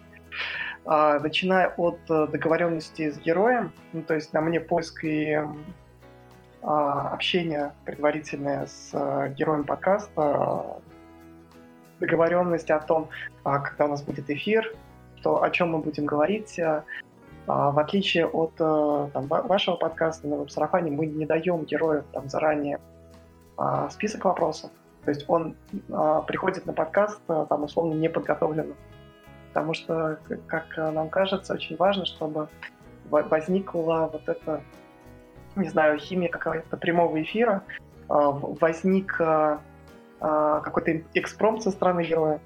[0.89, 5.38] А, начиная от э, договоренности с героем, ну, то есть на мне поиск и
[6.62, 10.80] а, общение предварительное с э, героем подкаста,
[12.00, 13.10] договоренность о том,
[13.43, 14.73] а, когда у нас будет эфир,
[15.23, 16.58] то, о чем мы будем говорить.
[17.47, 22.80] В отличие от э, там, вашего подкаста на веб-сарафане, мы не даем герою там, заранее
[23.89, 24.69] список вопросов.
[25.04, 25.56] То есть он
[26.28, 28.76] приходит на подкаст там, условно неподготовленным
[29.49, 32.47] потому что, как нам кажется, очень важно, чтобы
[33.10, 34.62] возникла вот эта,
[35.55, 37.63] не знаю, химия какого-то прямого эфира,
[38.10, 39.60] а, возник а,
[40.19, 42.39] а, какой-то экспромт со стороны героя,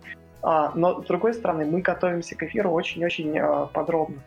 [0.43, 3.39] но с другой стороны мы готовимся к эфиру очень-очень
[3.73, 4.23] подробно.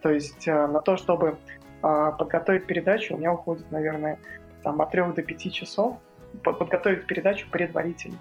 [0.00, 1.36] То есть на то, чтобы
[1.82, 4.18] подготовить передачу, у меня уходит, наверное,
[4.62, 5.98] там, от трех до пяти часов
[6.42, 8.16] подготовить передачу предварительно,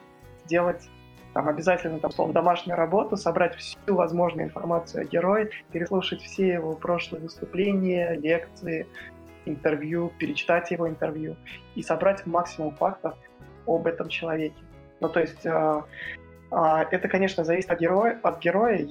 [0.45, 0.89] сделать
[1.33, 6.73] там обязательно там, словом, домашнюю работу, собрать всю возможную информацию о герое, переслушать все его
[6.75, 8.87] прошлые выступления, лекции,
[9.45, 11.35] интервью, перечитать его интервью
[11.75, 13.15] и собрать максимум фактов
[13.67, 14.61] об этом человеке.
[14.99, 15.81] Ну, то есть э,
[16.51, 18.87] э, это, конечно, зависит от героя, от героя.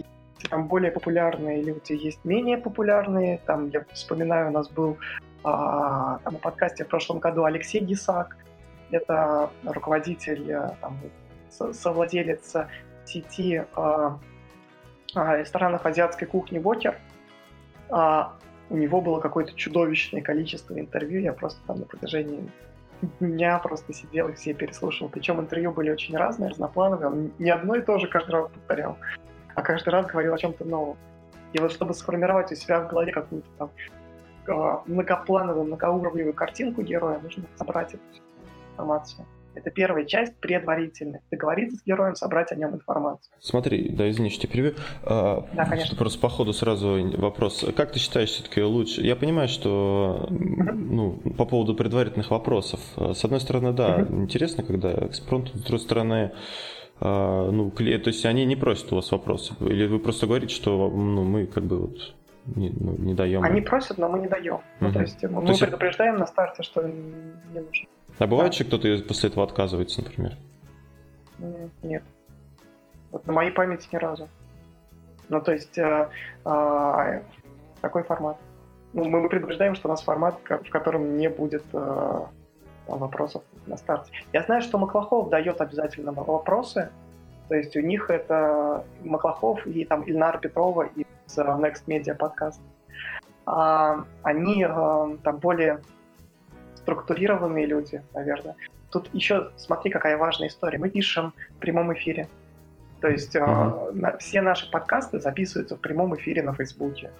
[0.49, 3.39] Там более популярные люди есть менее популярные.
[3.47, 8.37] Там, я вспоминаю, у нас был э, там, на подкасте в прошлом году Алексей Гисак.
[8.91, 10.97] Это руководитель, э, там,
[11.73, 12.55] совладелец
[13.05, 14.11] сети э,
[15.15, 16.99] э, ресторанов азиатской кухни Вокер.
[17.91, 18.25] Э,
[18.71, 21.21] у него было какое-то чудовищное количество интервью.
[21.21, 22.51] Я просто там на протяжении
[23.21, 25.11] дня просто сидел и все переслушивал.
[25.11, 27.09] Причем интервью были очень разные, разноплановые.
[27.09, 28.99] Он не одно и то же каждый раз повторял,
[29.55, 30.97] а каждый раз говорил о чем-то новом.
[31.53, 33.71] И вот чтобы сформировать у себя в голове какую-то там
[34.49, 38.03] а, многоплановую, многоуровневую картинку героя, нужно собрать эту
[38.73, 39.27] информацию.
[39.59, 41.21] Это первая часть предварительная.
[41.33, 43.33] Договориться с героем, собрать о нем информацию.
[43.41, 44.75] Смотри, да, извини, что перебью.
[45.03, 45.97] А, да, конечно.
[45.97, 47.65] Просто по ходу сразу вопрос.
[47.77, 49.03] Как ты считаешь все-таки лучше?
[49.03, 52.81] Я понимаю, что ну, по поводу предварительных вопросов.
[52.97, 56.33] С одной стороны, да, интересно, когда экспромт, с другой стороны,
[57.01, 59.61] а, ну, то есть они не просят у вас вопросов?
[59.61, 62.15] Или вы просто говорите, что ну, мы как бы вот
[62.47, 63.43] не, ну, не даем?
[63.43, 64.55] Они просят, но мы не даем.
[64.55, 64.63] Угу.
[64.81, 65.61] Ну, то есть мы, то есть...
[65.61, 67.89] предупреждаем на старте, что не нужно.
[68.19, 70.37] А бывает, что кто-то после этого отказывается, например?
[71.83, 72.03] Нет.
[73.13, 74.29] Вот на моей памяти ни разу.
[75.29, 76.09] Ну, то есть э,
[76.45, 77.23] э,
[77.81, 78.37] такой формат.
[78.93, 82.21] Ну, мы предупреждаем, что у нас формат, в котором не будет э,
[82.87, 84.11] вопросов на старте.
[84.33, 86.91] Я знаю, что Маклахов дает обязательно вопросы.
[87.49, 92.61] То есть у них это Маклахов и там Ильнар Петрова из Next Media подкаст.
[93.47, 95.81] А, они э, там более
[96.89, 98.57] структурированные люди, наверное.
[98.91, 100.79] Тут еще смотри, какая важная история.
[100.79, 102.29] Мы пишем в прямом эфире.
[103.03, 104.15] То есть uh-huh.
[104.15, 107.11] э, все наши подкасты записываются в прямом эфире на Фейсбуке,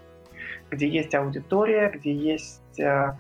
[0.71, 3.13] где есть аудитория, где есть э, э,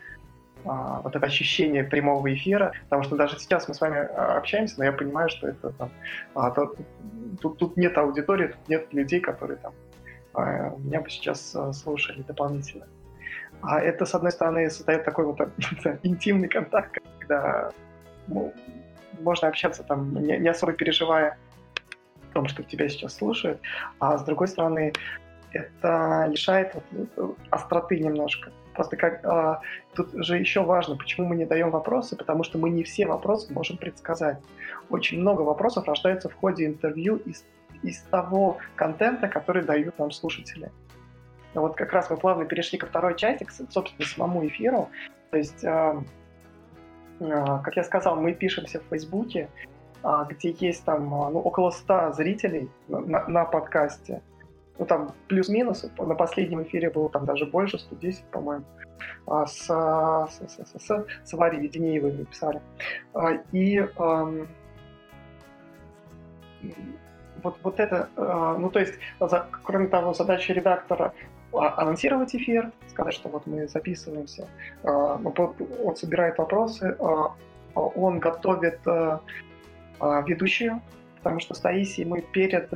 [0.64, 4.92] вот это ощущение прямого эфира, потому что даже сейчас мы с вами общаемся, но я
[4.92, 5.90] понимаю, что это там,
[6.34, 6.74] а, то,
[7.42, 9.74] тут, тут нет аудитории, тут нет людей, которые там
[10.34, 12.86] э, меня бы сейчас э, слушали дополнительно.
[13.62, 15.40] А это, с одной стороны, создает такой вот
[16.02, 17.70] интимный контакт, когда
[18.26, 18.52] ну,
[19.20, 21.38] можно общаться там, не, не особо переживая
[22.30, 23.60] о том, что тебя сейчас слушают,
[23.98, 24.92] а с другой стороны,
[25.52, 26.74] это лишает
[27.16, 28.52] вот, остроты немножко.
[28.74, 29.60] Просто как а,
[29.94, 33.52] тут же еще важно, почему мы не даем вопросы, потому что мы не все вопросы
[33.52, 34.38] можем предсказать.
[34.88, 37.44] Очень много вопросов рождается в ходе интервью из,
[37.82, 40.70] из того контента, который дают нам слушатели.
[41.58, 44.90] Но вот как раз мы плавно перешли ко второй части, к, собственно, самому эфиру.
[45.32, 46.00] То есть, э,
[47.18, 49.48] э, как я сказал, мы пишемся в Фейсбуке,
[50.04, 54.22] э, где есть там ну, около 100 зрителей на, на подкасте.
[54.78, 58.64] Ну, там плюс-минус, на последнем эфире было там даже больше, 110, по-моему.
[59.26, 62.62] А с, с, с, с, с Варей Веденеевой мы писали.
[63.14, 64.46] А, и эм,
[67.42, 72.70] вот, вот это, э, ну то есть, за, кроме того, задача редактора а, анонсировать эфир,
[72.88, 74.48] сказать, что вот мы записываемся,
[74.82, 75.34] а, ну,
[75.84, 77.34] он собирает вопросы, а,
[77.74, 78.80] он готовит
[80.00, 80.80] ведущую,
[81.18, 82.72] потому что с Таисией мы перед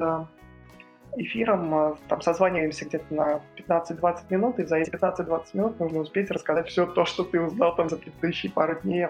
[1.17, 6.69] эфиром там созваниваемся где-то на 15-20 минут, и за эти 15-20 минут нужно успеть рассказать
[6.69, 9.09] все то, что ты узнал там за предыдущие пару дней,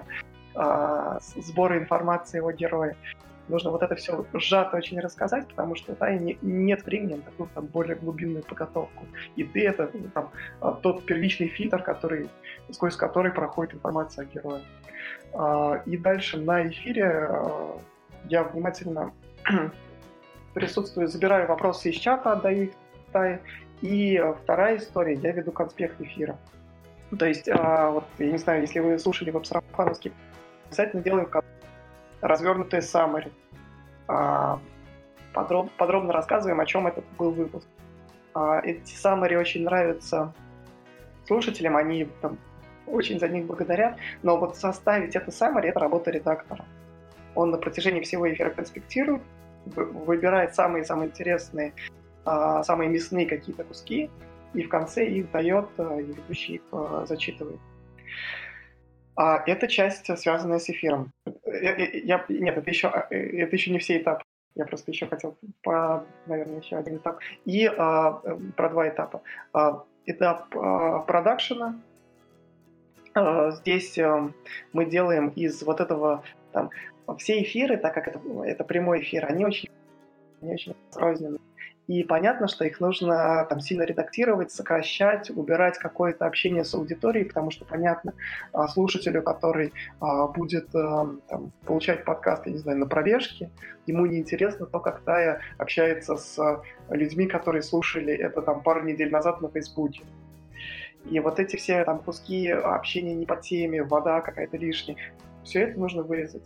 [1.37, 2.97] сборы информации о герое
[3.49, 7.49] нужно вот это все сжато очень рассказать, потому что да, не, нет времени на такую
[7.55, 9.07] там, более глубинную подготовку.
[9.37, 12.29] И ты это ну, там, а, тот первичный фильтр, который,
[12.71, 14.63] сквозь который проходит информация о герое.
[15.33, 17.79] А, и дальше на эфире а,
[18.29, 19.13] я внимательно
[20.55, 22.71] присутствую, забираю вопросы из чата, отдаю их
[23.13, 23.41] Тае.
[23.83, 26.39] И вторая история, я веду конспект эфира.
[27.19, 30.13] То есть, вот, я не знаю, если вы слушали веб-сарафановский,
[30.69, 31.27] обязательно делаем
[32.23, 33.33] развернутые summary.
[34.09, 34.59] А,
[35.35, 37.67] подроб, подробно рассказываем, о чем это был выпуск.
[38.35, 40.33] А, эти summary очень нравятся
[41.27, 42.39] слушателям, они там,
[42.87, 46.65] очень за них благодарят, но вот составить это summary– это работа редактора.
[47.35, 49.23] Он на протяжении всего эфира конспектирует,
[49.67, 51.73] выбирает самые-самые интересные,
[52.25, 54.11] а, самые мясные какие-то куски,
[54.55, 56.63] и в конце их дает, и ведущий их
[57.07, 57.59] зачитывает.
[59.15, 61.13] А эта часть, связанная с эфиром.
[61.47, 64.25] Я, я, нет, это еще, это еще не все этапы.
[64.55, 67.21] Я просто еще хотел про, наверное, еще один этап.
[67.45, 68.13] И а,
[68.57, 69.23] про два этапа.
[69.53, 71.81] А, этап а, продакшена.
[73.15, 74.31] А, здесь а,
[74.73, 76.23] мы делаем из вот этого
[76.53, 76.71] там,
[77.19, 79.69] все эфиры, так как это, это прямой эфир, они очень
[80.41, 81.41] они очень разрозненные.
[81.89, 87.51] И понятно, что их нужно там сильно редактировать, сокращать, убирать какое-то общение с аудиторией, потому
[87.51, 88.15] что, понятно,
[88.53, 93.51] а, слушателю, который а, будет а, там, получать подкаст, я не знаю, на пробежке,
[93.87, 99.41] ему неинтересно то, как Тая общается с людьми, которые слушали это там пару недель назад
[99.41, 100.03] на Фейсбуке.
[101.11, 104.97] И вот эти все там куски общения не по теме, вода какая-то лишняя,
[105.43, 106.43] все это нужно вырезать.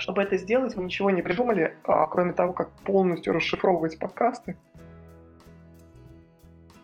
[0.00, 4.56] Чтобы это сделать, мы ничего не придумали, а, кроме того, как полностью расшифровывать подкасты.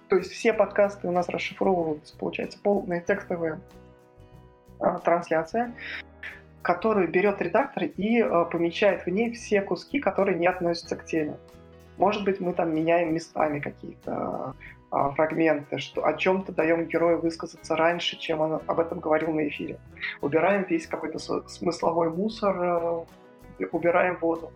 [0.09, 3.59] То есть все подкасты у нас расшифровываются, получается, полная текстовая
[4.79, 5.73] а, трансляция,
[6.61, 11.39] которую берет редактор и а, помечает в ней все куски, которые не относятся к теме.
[11.97, 14.55] Может быть, мы там меняем местами какие-то
[14.91, 19.79] фрагменты, что о чем-то даем герою высказаться раньше, чем он об этом говорил на эфире.
[20.21, 23.07] Убираем весь какой-то смысловой мусор,
[23.59, 24.53] э, убираем воду.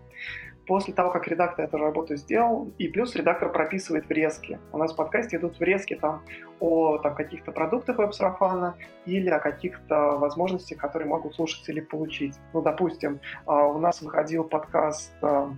[0.67, 4.61] После того, как редактор эту работу сделал, и плюс редактор прописывает врезки.
[4.73, 6.23] У нас в подкасте идут врезки там,
[6.61, 12.37] о там, каких-то продуктах веб-сарафана или о каких-то возможностях, которые могут слушатели получить.
[12.53, 15.49] Ну, допустим, а, у нас выходил подкаст э,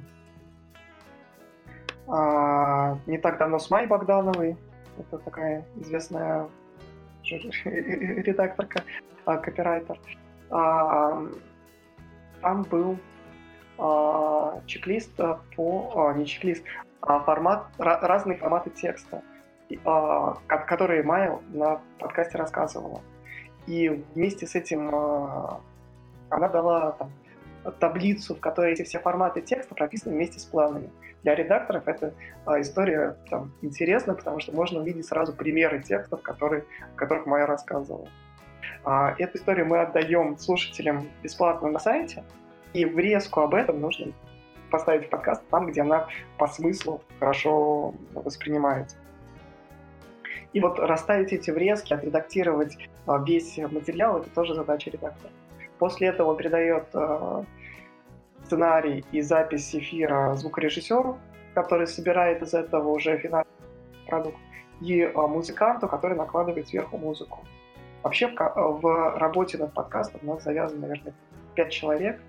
[2.08, 4.56] а, не так давно с Май Богдановой,
[4.98, 6.48] это такая известная
[7.64, 8.82] редакторка,
[9.24, 9.98] а, копирайтер.
[10.50, 11.22] А,
[12.40, 12.98] там был
[13.78, 15.16] а, чек-лист
[15.56, 16.64] по, не чек-лист,
[17.00, 19.22] а формат, разные форматы текста,
[20.46, 23.00] которые Майя на подкасте рассказывала.
[23.66, 24.88] И вместе с этим
[26.30, 27.10] она дала там,
[27.70, 30.90] таблицу, в которой эти все форматы текста прописаны вместе с планами.
[31.22, 32.12] Для редакторов эта
[32.44, 37.46] а, история там, интересна, потому что можно увидеть сразу примеры текстов, которые, о которых Майя
[37.46, 38.08] рассказывала.
[38.84, 42.24] А, эту историю мы отдаем слушателям бесплатно на сайте,
[42.72, 44.12] и врезку об этом нужно
[44.70, 48.96] поставить в подкаст там, где она по смыслу хорошо воспринимается.
[50.52, 55.32] И вот расставить эти врезки, отредактировать а, весь материал, это тоже задача редактора.
[55.82, 57.42] После этого он передает э,
[58.44, 61.18] сценарий и запись эфира звукорежиссеру,
[61.54, 63.50] который собирает из этого уже финальный
[64.06, 64.38] продукт,
[64.80, 67.40] и э, музыканту, который накладывает сверху музыку.
[68.04, 71.14] Вообще в, в работе над подкастом у нас завязано, наверное,
[71.56, 72.20] пять человек,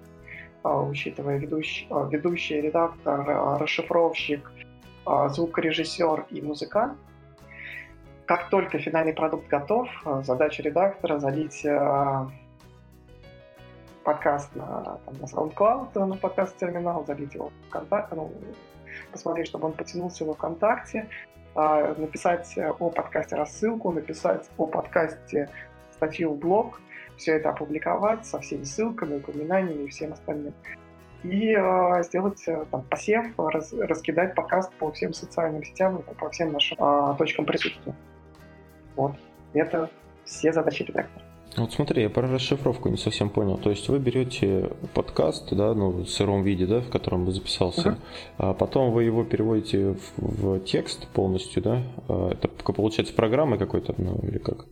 [0.64, 4.52] э, учитывая ведущий, э, ведущий редактор, э, расшифровщик,
[5.06, 6.98] э, звукорежиссер и музыкант.
[8.26, 11.64] Как только финальный продукт готов, э, задача редактора залить
[14.04, 18.32] подкаст на, там, на SoundCloud, на подкаст-терминал, залить его в ВКонтакте, ну,
[19.12, 21.10] посмотреть, чтобы он потянулся во ВКонтакте,
[21.56, 25.50] э, написать о подкасте рассылку, написать о подкасте
[25.92, 26.82] статью в блог,
[27.18, 30.54] все это опубликовать со всеми ссылками, упоминаниями и всем остальным.
[31.24, 36.52] И э, сделать э, там, посев, раз, раскидать подкаст по всем социальным сетям, по всем
[36.52, 37.96] нашим э, точкам присутствия.
[38.96, 39.16] Вот.
[39.54, 39.90] Это
[40.26, 41.33] все задачи редактора.
[41.58, 43.58] Вот смотри, я про расшифровку не совсем понял.
[43.58, 47.90] То есть вы берете подкаст, да, ну, в сыром виде, да, в котором вы записался,
[47.90, 47.98] uh-huh.
[48.38, 51.82] а потом вы его переводите в, в текст полностью, да?
[52.08, 54.66] А, это получается программа какой-то, ну, или как?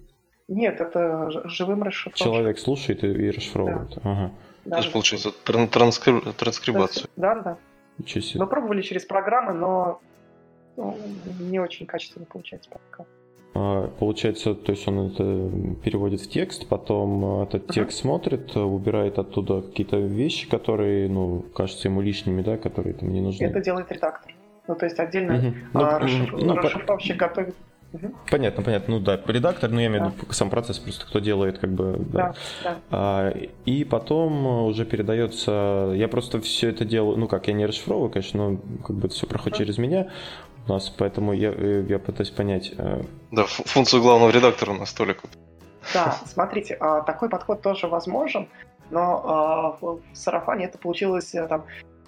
[0.47, 2.23] Нет, это живым расшифровкой.
[2.23, 3.89] Человек слушает и, и расшифровывает.
[3.95, 4.01] Да.
[4.03, 4.31] Ага.
[4.65, 6.35] Да, То есть, получается, транскриб...
[6.35, 7.09] транскрибацию.
[7.15, 7.57] Да, да.
[8.35, 10.01] Мы пробовали через программы, но
[10.77, 10.97] ну,
[11.39, 13.05] не очень качественно получается пока.
[13.53, 15.51] А, получается, то есть он это
[15.83, 18.01] переводит в текст, потом этот текст uh-huh.
[18.01, 23.43] смотрит, убирает оттуда какие-то вещи, которые, ну, кажутся ему лишними, да, которые там не нужны.
[23.43, 24.33] Это делает редактор.
[24.67, 25.53] Ну, то есть отдельно uh-huh.
[25.73, 26.31] ну, расшиф...
[26.31, 27.27] ну, расшифровщик по...
[27.27, 27.55] готовит
[27.93, 28.07] Угу.
[28.29, 28.95] Понятно, понятно.
[28.95, 31.97] Ну да, редактор, но я имею в виду сам процесс, просто кто делает, как бы.
[32.13, 32.33] Да.
[32.63, 32.77] да, да.
[32.89, 33.33] А,
[33.65, 35.91] и потом уже передается.
[35.95, 39.15] Я просто все это делаю, ну как, я не расшифровываю, конечно, но как бы это
[39.15, 40.09] все проходит через меня
[40.67, 42.73] у нас, поэтому я, э, я пытаюсь понять.
[42.77, 45.21] Э, да, функцию главного редактора на столик.
[45.93, 48.47] Да, смотрите, а, такой подход тоже возможен,
[48.89, 51.65] но а, в сарафане это получилось э, там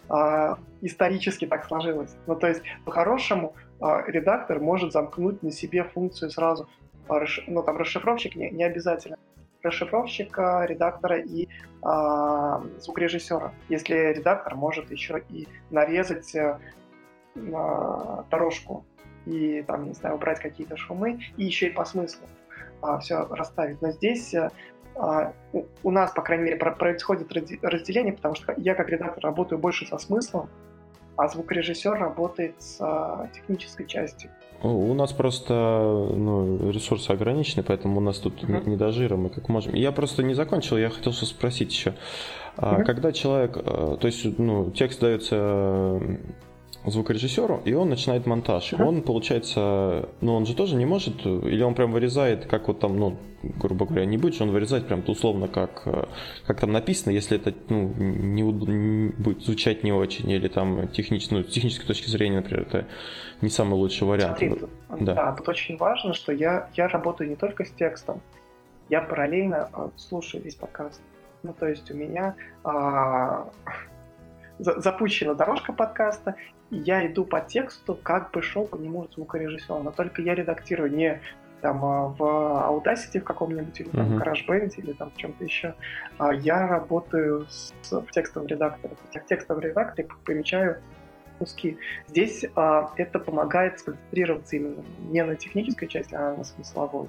[0.10, 2.16] а, исторически так сложилось.
[2.28, 3.56] Ну, то есть, по-хорошему,
[4.08, 6.70] редактор может замкнуть на себе функцию сразу.
[7.48, 9.18] Ну, там расшифровщик не, не обязательно.
[9.62, 11.50] Расшифровщика, редактора и
[12.80, 13.54] звукорежиссера.
[13.68, 16.60] Если редактор может еще и нарезать на
[17.36, 18.86] дорожку
[19.26, 22.28] и там, не знаю, убрать какие-то шумы, и еще и по смыслу
[22.82, 23.82] а, все расставить.
[23.82, 24.36] Но здесь
[24.96, 27.32] а, у, у нас, по крайней мере, происходит
[27.62, 30.50] разделение, потому что я как редактор работаю больше со смыслом,
[31.16, 34.32] а звукорежиссер работает с а, технической частью.
[34.62, 38.70] У нас просто ну, ресурсы ограничены, поэтому у нас тут uh-huh.
[38.70, 39.74] не до жира, мы как можем.
[39.74, 41.96] Я просто не закончил, я хотел что спросить еще.
[42.56, 42.84] Uh-huh.
[42.86, 46.00] Когда человек, э, то есть, ну, текст дается
[46.86, 48.74] звукорежиссеру, и он начинает монтаж.
[48.74, 48.86] Uh-huh.
[48.86, 52.98] Он, получается, ну он же тоже не может, или он прям вырезает, как вот там,
[52.98, 55.84] ну, грубо говоря, не будет же он вырезать прям условно, как,
[56.46, 61.30] как там написано, если это ну, не, не будет звучать не очень, или там технич,
[61.30, 62.88] ну, с технической точки зрения, например, это
[63.42, 64.38] не самый лучший вариант.
[64.38, 64.70] Смотри, тут,
[65.00, 65.14] да.
[65.14, 68.22] да, тут очень важно, что я, я работаю не только с текстом,
[68.90, 71.02] я параллельно э, слушаю весь подкаст.
[71.44, 73.50] Ну, то есть у меня а,
[74.60, 76.36] запущена дорожка подкаста,
[76.70, 79.84] и я иду по тексту, как бы шел по нему звукорежиссер.
[79.84, 81.22] Но только я редактирую не
[81.62, 84.22] там а, в Audacity в каком-нибудь, или там uh-huh.
[84.22, 85.74] GarageBand, или там в чем-то еще.
[86.18, 88.96] А я работаю с, в текстовом редакторе.
[89.14, 90.82] Я в текстовом редакторе помечаю
[91.40, 91.78] куски.
[92.08, 97.08] Здесь а, это помогает сконцентрироваться именно не на технической части, а на смысловой.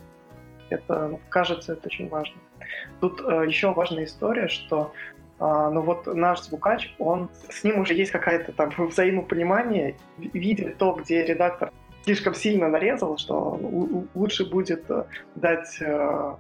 [0.71, 2.37] Это, ну, кажется, это очень важно.
[3.01, 4.93] Тут а, еще важная история, что
[5.45, 10.95] а, ну вот наш звукач, он с ним уже есть какая-то там взаимопонимание, видит то,
[10.95, 11.71] где редактор
[12.03, 13.61] слишком сильно нарезал, что
[14.15, 16.35] лучше будет э, дать, э,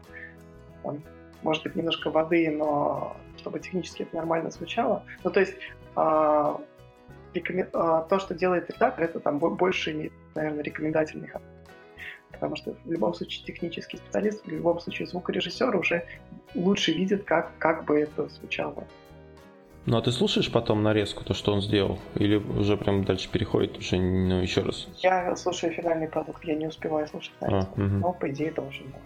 [1.42, 5.02] может быть, немножко воды, но чтобы технически это нормально звучало.
[5.22, 5.54] Ну, то есть
[5.96, 6.58] а,
[7.74, 11.28] а, то, что делает редактор, это там больше, наверное, рекомендательный
[12.34, 16.04] потому что в любом случае технический специалист, в любом случае звукорежиссер уже
[16.54, 18.84] лучше видит, как, как бы это звучало.
[19.86, 21.98] Ну а ты слушаешь потом нарезку, то, что он сделал?
[22.14, 24.88] Или уже прям дальше переходит уже ну, еще раз?
[24.98, 27.72] Я слушаю финальный продукт, я не успеваю слушать а, нарезку.
[27.76, 27.94] А, угу.
[27.96, 28.98] Но по идее должен был.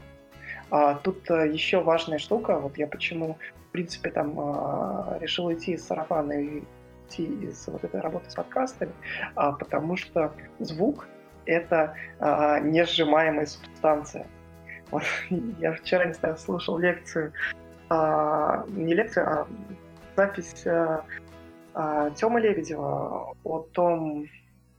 [0.70, 5.72] А, тут а, еще важная штука, вот я почему, в принципе, там а, решил идти
[5.72, 6.62] из сарафана и
[7.08, 8.92] идти из вот этой работы с подкастами,
[9.34, 11.08] а, потому что звук
[11.48, 14.26] это а, несжимаемая субстанция.
[14.90, 15.02] Вот,
[15.58, 17.32] я вчера, не знаю, слушал лекцию,
[17.88, 19.48] а, не лекцию, а
[20.16, 21.04] запись а,
[21.74, 24.26] а, Тёмы Лебедева о том,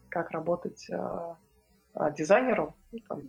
[0.10, 1.38] как работать а,
[1.94, 2.76] а, дизайнеру.
[3.08, 3.22] Там,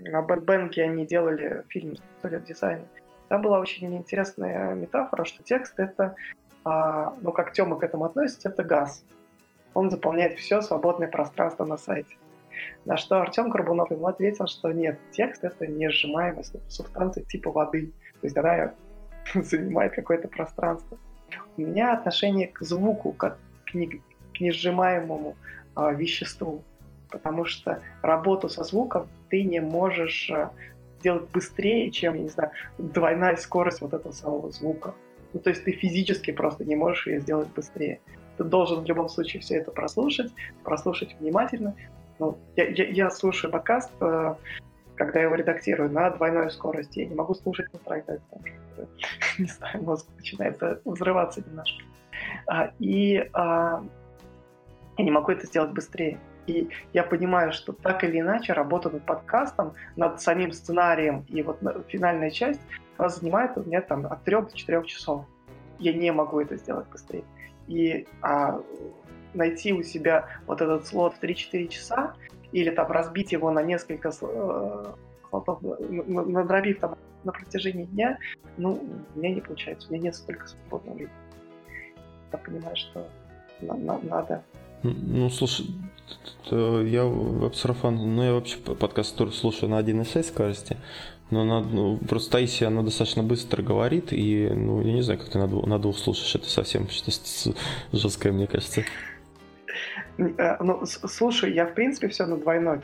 [0.00, 2.84] на Бэнбэнге они делали фильм «История дизайна».
[3.28, 6.14] Там была очень интересная метафора, что текст— это,
[6.64, 9.04] а, ну, как Тёма к этому относится, это газ.
[9.74, 12.16] Он заполняет все свободное пространство на сайте.
[12.84, 17.92] На что Артем Горбунов ему ответил, что нет, текст это не сжимаемая субстанция типа воды.
[18.20, 18.72] То есть она
[19.34, 20.98] занимает какое-то пространство.
[21.56, 25.36] У меня отношение к звуку, как к, не, к несжимаемому
[25.76, 26.62] э, веществу.
[27.10, 30.50] Потому что работу со звуком ты не можешь э,
[31.00, 34.94] сделать быстрее, чем, я не знаю, двойная скорость вот этого самого звука.
[35.32, 38.00] Ну, то есть ты физически просто не можешь ее сделать быстрее.
[38.36, 40.32] Ты должен в любом случае все это прослушать,
[40.62, 41.74] прослушать внимательно,
[42.18, 44.34] ну, я, я, я слушаю подкаст, э,
[44.96, 47.00] когда я его редактирую, на двойной скорости.
[47.00, 48.20] Я не могу слушать на тройной,
[49.38, 51.84] не знаю, мозг начинает взрываться немножко.
[52.46, 53.82] А, и а,
[54.96, 56.18] я не могу это сделать быстрее.
[56.46, 61.58] И я понимаю, что так или иначе работа над подкастом, над самим сценарием и вот
[61.88, 62.60] финальная часть,
[62.98, 65.24] она занимает у меня там от 3 до 4 часов.
[65.78, 67.24] Я не могу это сделать быстрее.
[67.66, 68.62] И а,
[69.34, 72.14] найти у себя вот этот слот в 3-4 часа
[72.52, 74.84] или там разбить его на несколько э,
[75.28, 78.18] слотов, надробив там на протяжении дня,
[78.56, 78.82] ну,
[79.14, 81.14] у меня не получается, у меня нет столько свободного времени.
[82.32, 83.08] Я понимаю, что
[83.60, 84.42] надо
[84.82, 85.66] ну, слушай,
[86.50, 90.76] я веб-сарафан, ну, я вообще подкаст слушаю на 1.6 скорости,
[91.30, 95.30] но на, ну, просто Таисия, она достаточно быстро говорит, и, ну, я не знаю, как
[95.30, 97.56] ты на, двух, на двух слушаешь, это совсем что-то
[97.92, 98.84] жесткое, мне кажется.
[100.18, 102.80] Э, ну, слушай, я в принципе все на двойной.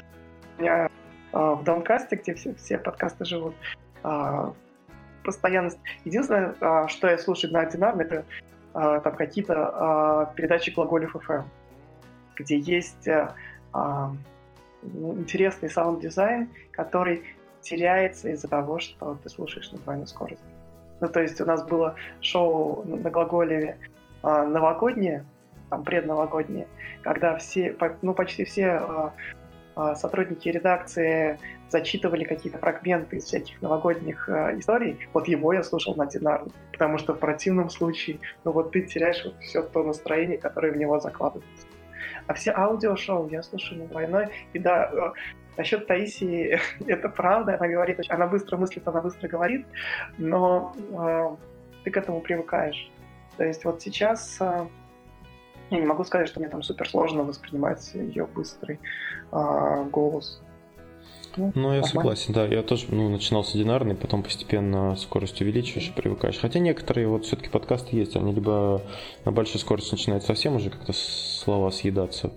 [0.59, 0.91] У меня
[1.33, 3.55] а, в Даункасте, где все, все подкасты живут,
[4.03, 4.53] а,
[5.25, 5.79] постоянность.
[6.05, 8.25] Единственное, а, что я слушаю на одинарном, это
[8.75, 11.45] там какие-то передачи Глагола FM,
[12.37, 13.07] где есть
[13.75, 14.17] ну,
[15.19, 17.23] интересный саунд-дизайн, который
[17.61, 20.43] теряется из-за того, что ты слушаешь на двойной скорости.
[21.03, 23.77] Ну, то есть у нас было шоу на глаголе
[24.23, 25.27] новогоднее,
[25.73, 26.69] там предновогодние,
[27.01, 29.15] когда все, ну почти все а,
[29.75, 31.39] а, сотрудники редакции
[31.71, 36.99] зачитывали какие-то фрагменты из всяких новогодних э, историй, вот его я слушал на динарном, потому
[36.99, 41.01] что в противном случае, ну вот ты теряешь вот все то настроение, которое в него
[41.01, 41.67] закладывается.
[42.27, 45.13] А все аудиошоу я слушаю на двойной, и да, э,
[45.57, 49.65] насчет Таисии это правда, она говорит, она быстро мыслит, она быстро говорит,
[50.19, 51.37] но э,
[51.85, 52.91] ты к этому привыкаешь.
[53.39, 54.67] То есть вот сейчас э,
[55.77, 58.79] я не могу сказать, что мне там супер сложно воспринимать ее быстрый
[59.31, 60.41] а, голос.
[61.37, 61.87] Ну, ну я нормально.
[61.87, 62.45] согласен, да.
[62.45, 66.39] Я тоже ну, начинал с одинарной, потом постепенно скорость увеличиваешь и привыкаешь.
[66.39, 68.83] Хотя некоторые вот все-таки подкасты есть, они либо
[69.25, 72.31] на большой скорости начинают совсем уже как-то слова съедаться,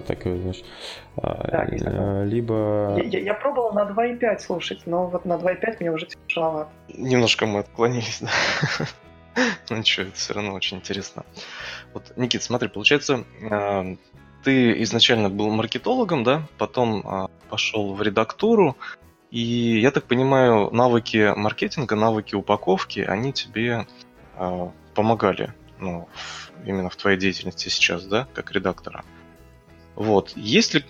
[0.00, 0.62] так, знаешь,
[1.16, 2.22] Да, есть такое.
[2.22, 2.94] а, либо...
[2.96, 6.70] Я, я- я пробовал на 2.5 слушать, но вот на 2.5 мне уже тяжеловато.
[6.96, 8.86] Немножко мы отклонились, да.
[9.70, 11.24] Ну ничего, это все равно очень интересно.
[11.94, 13.96] Вот, Никит, смотри, получается, э,
[14.42, 18.76] ты изначально был маркетологом, да, потом а, пошел в редактуру,
[19.30, 23.86] и я так понимаю, навыки маркетинга, навыки упаковки, они тебе
[24.34, 26.08] а, помогали, ну,
[26.64, 29.04] именно в твоей деятельности сейчас, да, как редактора.
[29.94, 30.84] Вот, есть ли,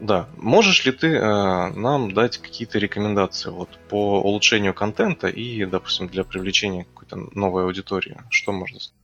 [0.00, 6.08] да, можешь ли ты э, нам дать какие-то рекомендации вот по улучшению контента и, допустим,
[6.08, 8.18] для привлечения какой-то новой аудитории?
[8.30, 8.96] Что можно сказать?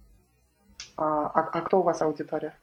[0.96, 2.54] А, а- а кто у вас аудитория?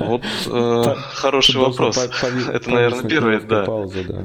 [0.00, 0.82] Вот э,
[1.14, 1.96] хороший Тут вопрос.
[1.96, 3.64] по- пови- Это, наверное, неловкая да.
[3.64, 4.24] пауза, да.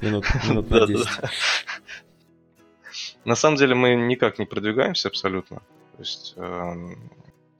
[0.00, 0.86] Минут, минут на да.
[0.86, 1.06] 10.
[3.26, 5.58] На самом деле мы никак не продвигаемся абсолютно.
[5.58, 6.74] То есть э,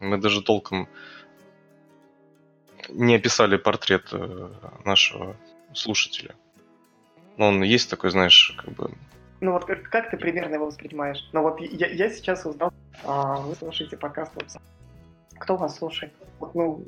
[0.00, 0.88] мы даже толком
[2.92, 4.50] не описали портрет э,
[4.84, 5.36] нашего
[5.74, 6.34] слушателя.
[7.36, 8.90] Но он есть такой, знаешь, как бы
[9.40, 11.28] Ну вот как, как ты примерно его воспринимаешь?
[11.32, 12.72] Ну вот я, я сейчас узнал,
[13.04, 14.60] а, вы слушаете подкаст Вебса.
[15.38, 16.12] Кто вас слушает?
[16.38, 16.84] Вот, ну,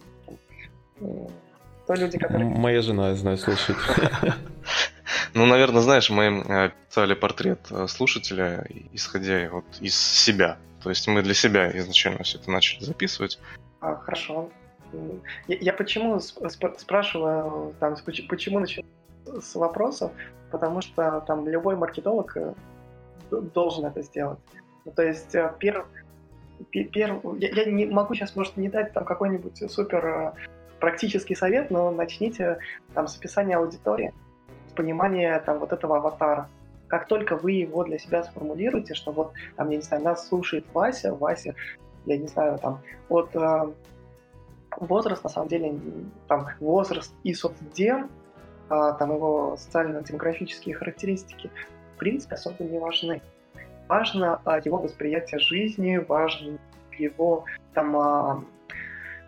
[1.87, 2.49] то люди, которые...
[2.49, 3.79] Моя жена, я знаю, слушает.
[5.35, 10.59] Ну, наверное, знаешь, мы э, писали портрет э, слушателя, исходя вот из себя.
[10.83, 13.39] То есть мы для себя изначально все это начали записывать.
[13.81, 14.51] А, хорошо.
[15.49, 17.97] Я, я почему сп- сп- спрашиваю, там,
[18.29, 18.85] почему начал
[19.25, 20.13] с вопросов?
[20.51, 22.55] Потому что там любой маркетолог э,
[23.31, 24.39] должен это сделать.
[24.85, 25.87] Ну, то есть э, перв,
[26.71, 30.33] пе- перв- я, я не могу сейчас, может, не дать там какой-нибудь супер э,
[30.81, 32.59] практический совет, но начните
[32.95, 34.13] там с описания аудитории,
[34.69, 36.49] с понимания там вот этого аватара.
[36.89, 40.67] Как только вы его для себя сформулируете, что вот там, я не знаю, нас слушает
[40.75, 41.55] Вася, Вася,
[42.05, 43.73] я не знаю, там, от э,
[44.79, 45.79] возраст, на самом деле,
[46.29, 48.11] там, возраст и соцдем,
[48.69, 51.51] а, там его социально-демографические характеристики,
[51.95, 53.23] в принципе, особо не важны.
[53.89, 56.59] Важно а, его восприятие жизни, важен
[56.99, 57.45] его
[57.75, 58.45] там а,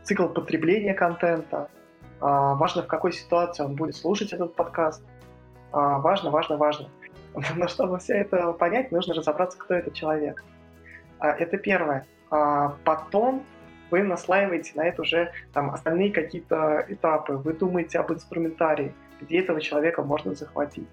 [0.02, 1.68] цикл потребления контента,
[2.20, 5.02] а, важно, в какой ситуации он будет слушать этот подкаст.
[5.72, 6.88] А, важно, важно, важно.
[7.56, 10.42] Но чтобы все это понять, нужно разобраться, кто этот человек.
[11.18, 12.06] А, Это первое.
[12.30, 13.44] А Потом
[13.90, 17.34] вы наслаиваете на это уже там остальные какие-то этапы.
[17.34, 20.88] Вы думаете об инструментарии, где этого человека можно захватить.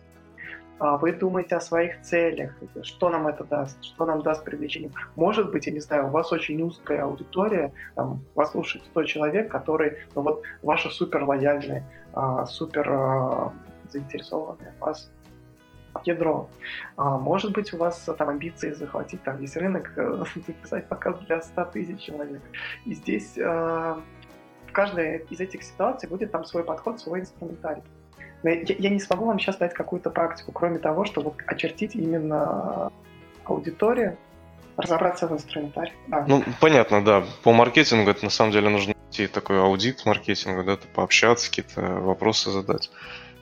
[0.80, 4.92] А Вы думаете о своих целях, что нам это даст, что нам даст привлечение.
[5.16, 9.52] Может быть, я не знаю, у вас очень узкая аудитория, там, вас слушает 100 человек,
[9.52, 11.84] которые, ну вот, ваши супер лояльные,
[12.14, 13.54] а, супер а,
[13.92, 15.12] заинтересованные вас
[16.04, 16.50] ядро.
[16.96, 21.42] А, может быть, у вас там амбиции захватить там весь рынок, э, записать показ для
[21.42, 22.42] 100 тысяч человек.
[22.86, 23.42] И здесь э,
[24.68, 27.84] в каждой из этих ситуаций будет там свой подход, свой инструментарий.
[28.44, 32.92] Я, я не смогу вам сейчас дать какую-то практику, кроме того, чтобы очертить именно
[33.44, 34.18] аудиторию,
[34.78, 35.94] разобраться в инструментарии.
[36.08, 36.26] Да.
[36.28, 37.24] Ну, понятно, да.
[37.44, 42.52] По маркетингу это на самом деле нужно идти такой аудит маркетинга, да, пообщаться, какие-то вопросы
[42.52, 42.90] задать.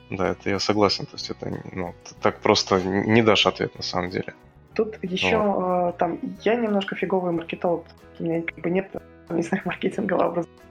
[0.09, 1.05] Да, это я согласен.
[1.05, 4.33] То есть это ну, так просто не дашь ответ на самом деле.
[4.73, 7.85] Тут еще э, там я немножко фиговый маркетолог.
[8.19, 8.91] У меня как бы нет,
[9.29, 10.61] не знаю, маркетингового образования.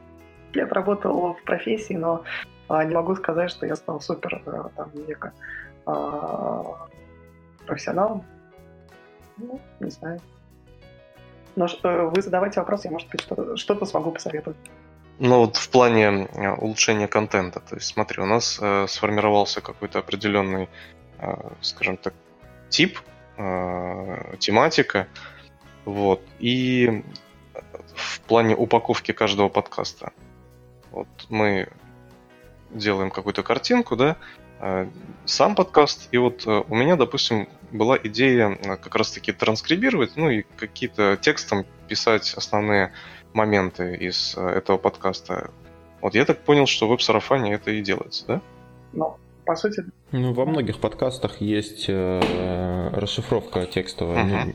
[0.55, 2.24] Я отработал в профессии, но
[2.68, 5.32] э, не могу сказать, что я стал супер э, там мега
[5.86, 6.62] э,
[7.66, 8.24] профессионалом.
[9.36, 10.20] Ну, не знаю.
[11.55, 14.57] Но ш- э, вы задавайте вопрос, я, может быть, что-то, что-то смогу посоветовать.
[15.21, 19.99] Ну вот в плане э, улучшения контента, то есть смотри, у нас э, сформировался какой-то
[19.99, 20.69] определенный,
[21.19, 22.14] э, скажем так,
[22.69, 23.01] тип,
[23.37, 25.09] э, тематика,
[25.85, 27.03] вот, и
[27.95, 30.12] в плане упаковки каждого подкаста,
[30.93, 31.69] вот мы
[32.71, 34.16] делаем какую-то картинку, да,
[34.61, 34.89] э,
[35.25, 40.31] сам подкаст, и вот э, у меня, допустим, была идея э, как раз-таки транскрибировать, ну
[40.31, 42.93] и какие-то текстом писать основные
[43.33, 45.51] моменты из э, этого подкаста.
[46.01, 48.41] Вот я так понял, что в веб-сарафане это и делается, да?
[48.93, 54.24] Но, по сути, Ну, во многих подкастах есть э, расшифровка текстовая.
[54.24, 54.53] Мгм.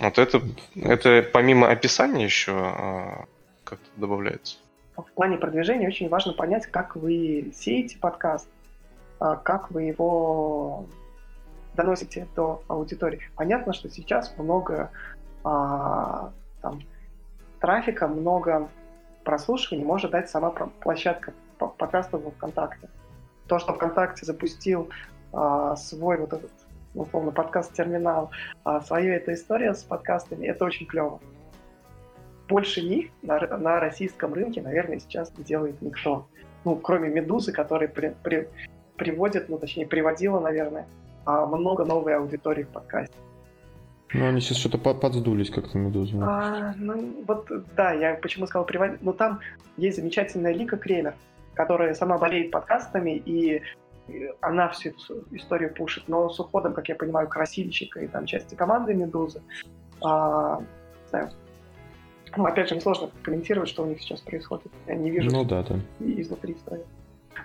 [0.00, 0.42] Ну, Вот это,
[0.74, 3.26] это помимо описания еще а,
[3.64, 4.56] как-то добавляется.
[4.96, 8.48] в плане продвижения очень важно понять, как вы сеете подкаст,
[9.20, 10.86] а, как вы его
[11.76, 13.20] доносите до аудитории.
[13.36, 14.90] Понятно, что сейчас много
[15.44, 16.80] а, там,
[17.62, 18.68] трафика, много
[19.24, 22.90] прослушиваний может дать сама площадка подкастов ВКонтакте.
[23.46, 24.90] То, что ВКонтакте запустил
[25.32, 26.50] а, свой вот этот,
[26.94, 28.30] условно, подкаст-терминал,
[28.64, 31.20] а, свою эта история с подкастами, это очень клево.
[32.48, 36.26] Больше них на, на российском рынке, наверное, сейчас не делает никто.
[36.64, 38.48] Ну, кроме «Медузы», который при, при,
[38.96, 40.86] приводит, ну, точнее, приводила, наверное,
[41.24, 43.14] а, много новой аудитории в подкасте.
[44.14, 46.18] Ну, они сейчас что-то подсдулись как-то, Медуза.
[46.20, 49.02] А, ну, вот, да, я почему сказал приводить.
[49.02, 49.40] Но там
[49.76, 51.14] есть замечательная Лика Кремер,
[51.54, 53.62] которая сама болеет подкастами, и
[54.40, 56.04] она всю эту историю пушит.
[56.08, 59.40] Но с уходом, как я понимаю, красильщика и там части команды Медузы,
[60.02, 61.30] а, не знаю,
[62.36, 64.72] ну, опять же, сложно комментировать, что у них сейчас происходит.
[64.86, 65.76] Я не вижу ну, да, да.
[66.00, 66.84] изнутри истории.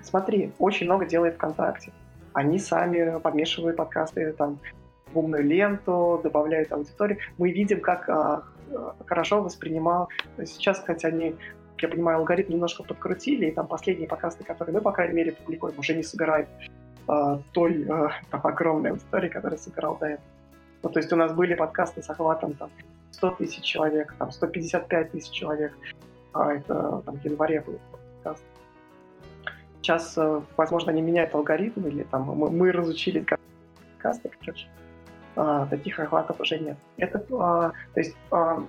[0.02, 1.92] Смотри, очень много делает ВКонтакте.
[2.34, 4.60] Они сами подмешивают подкасты, там,
[5.22, 7.20] в ленту, добавляют аудиторию.
[7.38, 8.44] Мы видим, как а,
[9.06, 10.10] хорошо воспринимал...
[10.46, 11.36] Сейчас, кстати, они,
[11.82, 15.78] я понимаю, алгоритм немножко подкрутили, и там последние подкасты, которые мы, по крайней мере, публикуем,
[15.80, 16.50] уже не собирают
[17.08, 20.26] а, той а, там, огромной аудитории, которая собирал до этого.
[20.84, 22.70] Ну, то есть у нас были подкасты с охватом там
[23.12, 25.74] 100 тысяч человек, там 155 тысяч человек,
[26.34, 28.44] а это там в январе был подкаст.
[29.82, 33.40] Сейчас, э, возможно, они меняют алгоритм, или там мы, мы разучились как
[33.94, 34.87] подкасты, короче а,
[35.70, 36.78] таких охватов уже нет.
[36.98, 38.64] Это, а, то есть, а,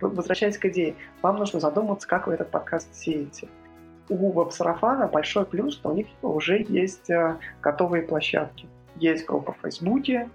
[0.00, 3.48] возвращаясь к идее, вам нужно задуматься, как вы этот подкаст сеете.
[4.08, 8.68] У веб-сарафана большой плюс, что у них уже есть а, готовые площадки.
[8.96, 10.30] Есть группа в Фейсбуке,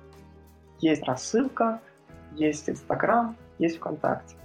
[0.80, 1.80] есть рассылка,
[2.36, 4.36] есть Инстаграм, есть ВКонтакте.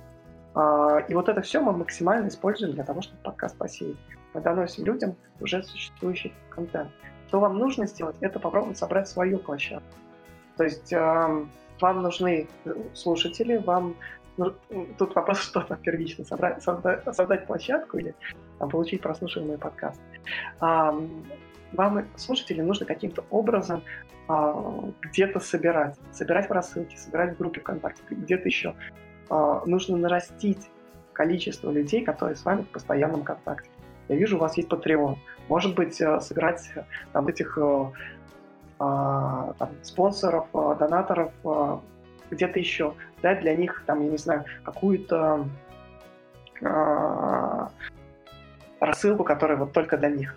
[0.54, 3.96] А, и вот это все мы максимально используем для того, чтобы подкаст посеять.
[4.32, 6.90] Мы доносим людям уже существующий контент.
[7.28, 9.96] Что вам нужно сделать, это попробовать собрать свою площадку.
[10.57, 11.46] То есть э,
[11.80, 12.48] вам нужны
[12.94, 13.96] слушатели, вам
[14.36, 14.54] ну,
[14.98, 18.14] тут вопрос, что там первично, собрать, создать, создать площадку или
[18.59, 20.00] там, получить прослушиваемый подкаст.
[20.61, 20.94] А,
[21.72, 23.82] вам, слушатели, нужно каким-то образом
[24.28, 25.96] а, где-то собирать.
[26.12, 28.74] Собирать в рассылке, собирать в группе ВКонтакте, где-то еще.
[29.28, 30.70] А, нужно нарастить
[31.12, 33.70] количество людей, которые с вами в постоянном контакте.
[34.09, 35.16] Я вижу, у вас есть Patreon.
[35.48, 36.70] Может быть, э, собирать
[37.12, 37.86] там этих э,
[38.78, 41.80] там, спонсоров, а, донаторов, а,
[42.30, 45.46] где-то еще, дать для них, там, я не знаю, какую-то
[48.80, 50.36] рассылку, которая вот только для них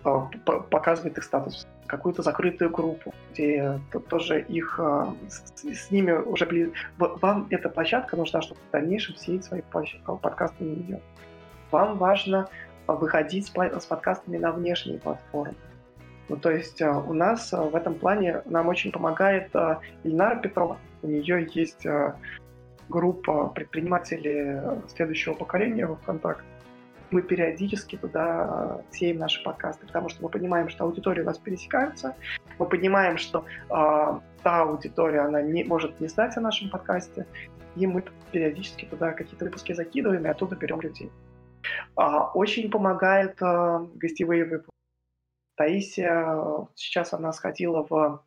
[0.70, 3.80] показывает их статус, какую-то закрытую группу, где
[4.10, 4.80] тоже их
[5.30, 6.70] с ними уже близ...
[6.98, 11.02] Вам эта площадка нужна, чтобы в дальнейшем сеять свои подкасты на нее.
[11.72, 12.50] Вам важно
[12.88, 15.56] выходить с подкастами на внешние платформы.
[16.30, 20.40] Ну, то есть э, у нас э, в этом плане нам очень помогает э, Ильнара
[20.40, 20.78] Петрова.
[21.02, 21.88] У нее есть
[22.90, 26.44] группа предпринимателей следующего поколения в ВКонтакте.
[27.12, 32.16] Мы периодически туда сеем наши подкасты, потому что мы понимаем, что аудитории у нас пересекаются,
[32.60, 37.26] мы понимаем, что э, та аудитория, она не, может не знать о нашем подкасте,
[37.76, 41.12] и мы периодически туда какие-то выпуски закидываем и оттуда берем людей.
[41.96, 44.79] А, очень помогает э, гостевые выпуски.
[45.60, 48.24] Таисия, сейчас она сходила в...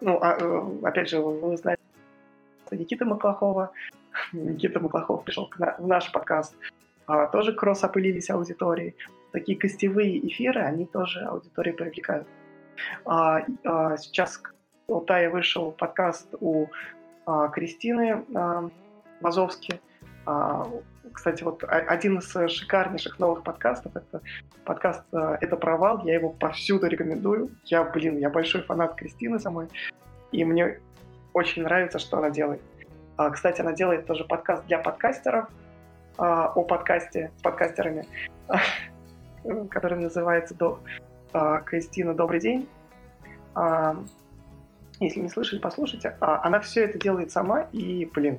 [0.00, 1.82] Ну, а, э, опять же, вы знаете
[2.70, 3.72] Никита Маклахова.
[4.32, 6.56] Никита Маклахов пришел в наш подкаст.
[7.08, 8.94] А, тоже кросс опылились аудитории.
[9.32, 12.28] Такие гостевые эфиры, они тоже аудитории привлекают.
[13.04, 13.44] А,
[13.96, 14.40] сейчас
[14.86, 16.68] у Таи вышел подкаст у
[17.52, 18.70] Кристины а,
[21.14, 24.20] кстати, вот один из шикарнейших новых подкастов, это
[24.64, 27.50] подкаст э, «Это провал», я его повсюду рекомендую.
[27.64, 29.68] Я, блин, я большой фанат Кристины самой,
[30.32, 30.80] и мне
[31.32, 32.60] очень нравится, что она делает.
[33.16, 35.48] А, кстати, она делает тоже подкаст для подкастеров
[36.18, 38.06] а, о подкасте с подкастерами,
[39.70, 40.56] который называется
[41.64, 42.68] «Кристина, добрый день».
[45.00, 46.16] Если не слышали, послушайте.
[46.20, 48.38] Она все это делает сама, и, блин,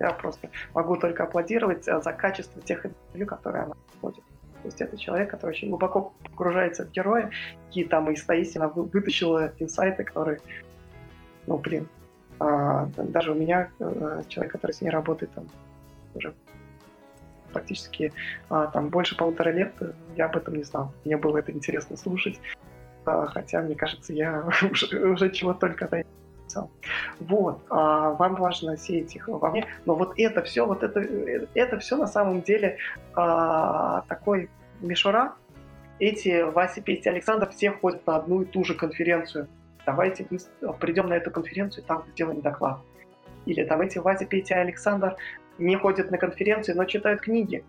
[0.00, 4.24] я просто могу только аплодировать э, за качество тех интервью, которые она проводит.
[4.62, 7.30] То есть это человек, который очень глубоко погружается в героя,
[7.72, 10.40] и там из Таисии она вытащила инсайты, которые,
[11.46, 11.86] ну, блин,
[12.40, 15.46] а, даже у меня, а, человек, который с ней работает, там,
[16.14, 16.32] уже
[17.52, 18.12] практически
[18.48, 19.72] а, там больше полутора лет,
[20.16, 20.92] я об этом не знал.
[21.04, 22.40] Мне было это интересно слушать,
[23.06, 26.04] а, хотя, мне кажется, я уже, уже чего только
[26.54, 26.70] написал.
[27.20, 31.00] Вот, а вам важно сеять их во мне, но вот это все, вот это,
[31.54, 32.78] это все на самом деле
[33.14, 34.48] а, такой
[34.80, 35.34] мишура.
[35.98, 39.46] Эти Вася, Петя, Александр все ходят на одну и ту же конференцию.
[39.86, 40.26] Давайте
[40.80, 42.80] придем на эту конференцию и там сделаем доклад.
[43.46, 45.16] Или там эти Вася, Петя, Александр
[45.58, 47.64] не ходят на конференции, но читают книги.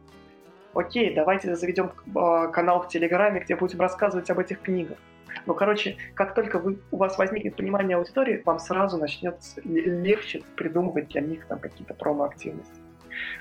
[0.74, 4.98] Окей, давайте заведем а, канал в Телеграме, где будем рассказывать об этих книгах.
[5.46, 11.10] Ну, короче, как только вы, у вас возникнет понимание аудитории, вам сразу начнет легче придумывать
[11.10, 12.82] для них там какие-то промо-активности.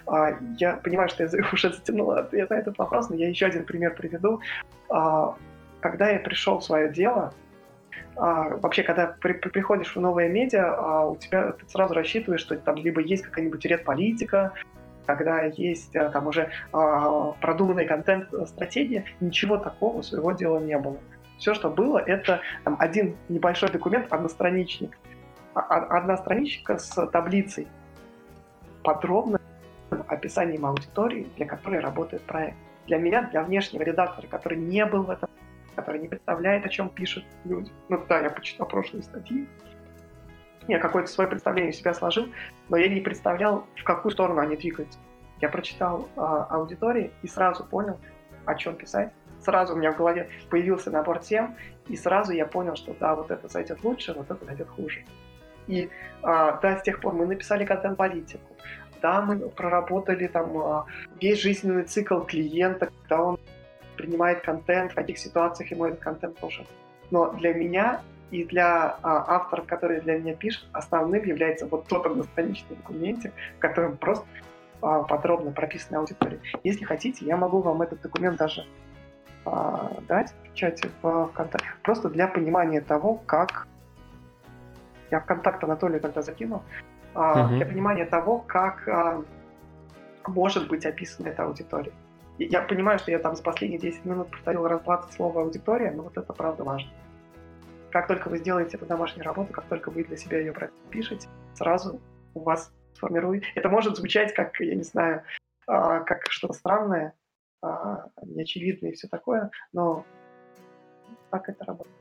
[0.07, 3.65] А, я понимаю, что я уже затянул ответ на этот вопрос, но я еще один
[3.65, 4.41] пример приведу.
[4.89, 5.37] А,
[5.81, 7.33] когда я пришел в свое дело,
[8.17, 12.57] а, вообще, когда при, приходишь в новое медиа, а, у тебя ты сразу рассчитываешь, что
[12.57, 14.53] там либо есть какая-нибудь редполитика,
[15.07, 20.99] когда есть а, там уже а, продуманный контент-стратегия, ничего такого своего дела не было.
[21.39, 24.97] Все, что было, это там, один небольшой документ, одностраничник.
[25.55, 27.69] А, а, одна страничка с таблицей,
[28.83, 29.41] подробным
[30.09, 32.57] описанием аудитории, для которой работает проект.
[32.87, 35.29] Для меня, для внешнего редактора, который не был в этом
[35.75, 37.69] который не представляет, о чем пишут люди.
[37.89, 39.49] Ну да, я почитал прошлые статьи,
[40.69, 42.29] я какое-то свое представление себя сложил,
[42.69, 44.99] но я не представлял, в какую сторону они двигаются.
[45.41, 47.99] Я прочитал э, аудитории и сразу понял,
[48.47, 49.13] о чем писать.
[49.45, 51.57] Сразу у меня в голове появился набор тем,
[51.89, 55.05] и сразу я понял, что да, вот это зайдет лучше, вот это зайдет хуже.
[55.67, 55.89] И э,
[56.23, 58.57] да, с тех пор мы написали контент-политику,
[59.03, 60.83] да, мы проработали там э,
[61.21, 63.39] весь жизненный цикл клиента, когда он
[63.97, 66.67] принимает контент, в каких ситуациях ему этот контент нужен.
[67.11, 72.07] Но для меня и для а, авторов, которые для меня пишут, основным является вот тот
[72.07, 73.25] одностраничный документ,
[73.57, 74.27] в котором просто
[74.83, 76.41] а, подробно прописана аудитория.
[76.65, 78.67] Если хотите, я могу вам этот документ даже
[79.45, 83.67] а, дать в чате в ВКонтакте, просто для понимания того, как
[85.11, 86.63] я в контакт Анатолию тогда закинул,
[87.15, 87.57] а, угу.
[87.57, 89.23] для понимания того, как а,
[90.27, 91.93] может быть описана эта аудитория.
[92.39, 96.03] Я понимаю, что я там за последние 10 минут повторил раз 20 слов аудитория, но
[96.03, 96.91] вот это правда важно.
[97.91, 102.01] Как только вы сделаете эту домашнюю работу, как только вы для себя ее пропишете, сразу
[102.35, 103.45] у вас сформирует.
[103.55, 105.23] Это может звучать как, я не знаю,
[105.69, 107.13] а, как что-то странное,
[107.65, 110.05] а, неочевидное и все такое, но
[111.31, 111.97] так это работает.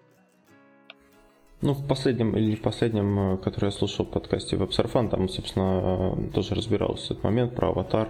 [1.61, 6.17] Ну, в последнем или в последнем, э, который я слушал в подкасте WebSurfan, там, собственно,
[6.17, 8.09] э, тоже разбирался этот момент про аватар.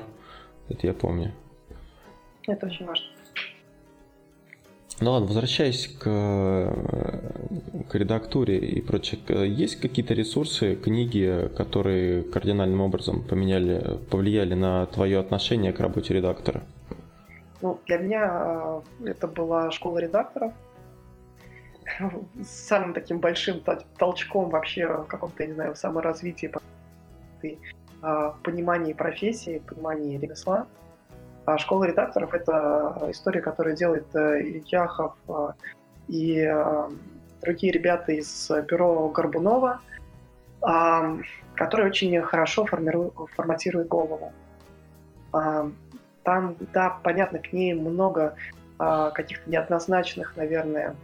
[0.70, 1.32] Это я помню.
[2.48, 3.06] Это очень важно.
[5.02, 6.04] Ну ладно, возвращаясь к,
[7.90, 9.20] к редактуре и прочее,
[9.54, 16.64] есть какие-то ресурсы, книги, которые кардинальным образом поменяли, повлияли на твое отношение к работе редактора?
[17.64, 20.52] Ну, для меня э, это была школа редакторов.
[22.46, 23.64] Самым таким большим
[23.98, 26.52] толчком вообще в каком-то, я не знаю, саморазвитии,
[28.02, 30.68] в понимании профессии, понимании ремесла.
[31.46, 35.54] А школа редакторов— это история, которую делает э, Ильяхов э,
[36.10, 36.46] и
[37.42, 39.80] другие ребята из бюро Горбунова,
[41.56, 44.34] которые очень хорошо формируют, форматируют голову.
[46.24, 48.36] Там, да, понятно, к ней много
[48.78, 50.96] каких-то неоднозначных, наверное,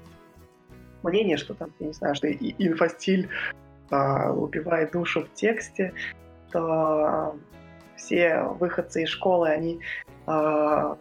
[1.03, 3.29] мнений, что там, я не знаю, что инфостиль
[3.89, 5.93] убивает душу в тексте,
[6.51, 7.35] то
[7.95, 9.79] все выходцы из школы, они
[10.25, 10.97] а,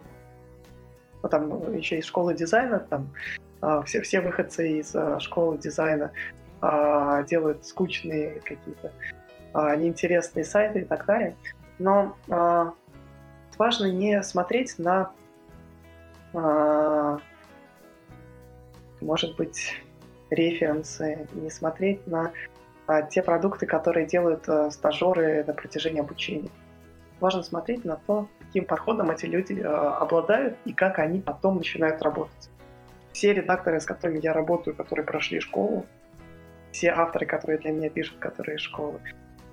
[1.22, 3.10] ну, там еще из школы дизайна, там
[3.60, 6.12] а, все, все выходцы из а, школы дизайна
[6.60, 8.92] а, делают скучные какие-то
[9.52, 11.36] а, неинтересные сайты и так далее.
[11.78, 12.72] Но а,
[13.58, 15.12] важно не смотреть на,
[16.34, 17.18] а,
[19.00, 19.82] может быть,
[20.30, 22.32] референсы, не смотреть на
[22.86, 26.50] а, те продукты, которые делают а, стажеры на протяжении обучения
[27.20, 32.02] важно смотреть на то, каким подходом эти люди э, обладают и как они потом начинают
[32.02, 32.50] работать.
[33.12, 35.86] Все редакторы, с которыми я работаю, которые прошли школу,
[36.72, 39.00] все авторы, которые для меня пишут, которые из школы,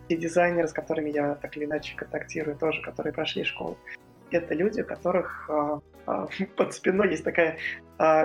[0.08, 3.78] все дизайнеры, с которыми я так или иначе контактирую, тоже, которые прошли школу,
[4.32, 7.58] это люди, у которых э, э, под спиной есть такая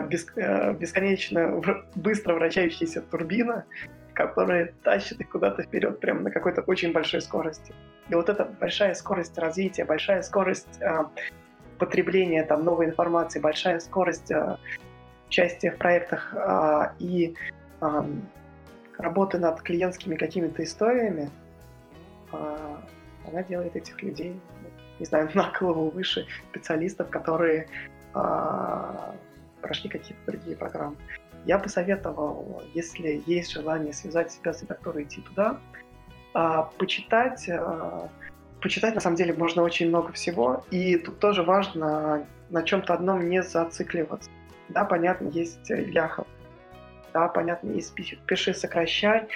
[0.09, 1.61] бес, э, бесконечно
[1.95, 3.65] быстро вращающаяся турбина,
[4.15, 7.73] которая тащит их куда-то вперед прямо на какой-то очень большой скорости.
[8.09, 10.81] И вот эта большая скорость развития, большая скорость
[11.79, 14.31] потребления там, новой информации, большая скорость
[15.29, 16.35] участия в проектах
[16.99, 17.35] и
[18.99, 21.31] работы над клиентскими какими-то историями,
[22.33, 22.77] э,
[23.29, 24.41] она делает этих людей,
[24.99, 27.69] не знаю, на голову выше специалистов, которые
[28.15, 29.13] э,
[29.61, 30.97] прошли какие-то другие программы.
[31.47, 35.59] Я бы советовал, если есть желание связать себя с редактором, идти туда,
[36.35, 37.49] а, почитать.
[38.61, 43.31] Почитать, на самом деле, можно очень много всего, и тут тоже важно на чем-то одном
[43.31, 44.31] не зацикливаться.
[44.69, 46.27] Да, понятно, есть Ляхов,
[47.13, 49.29] да, понятно, есть «Пиши, сокращай»,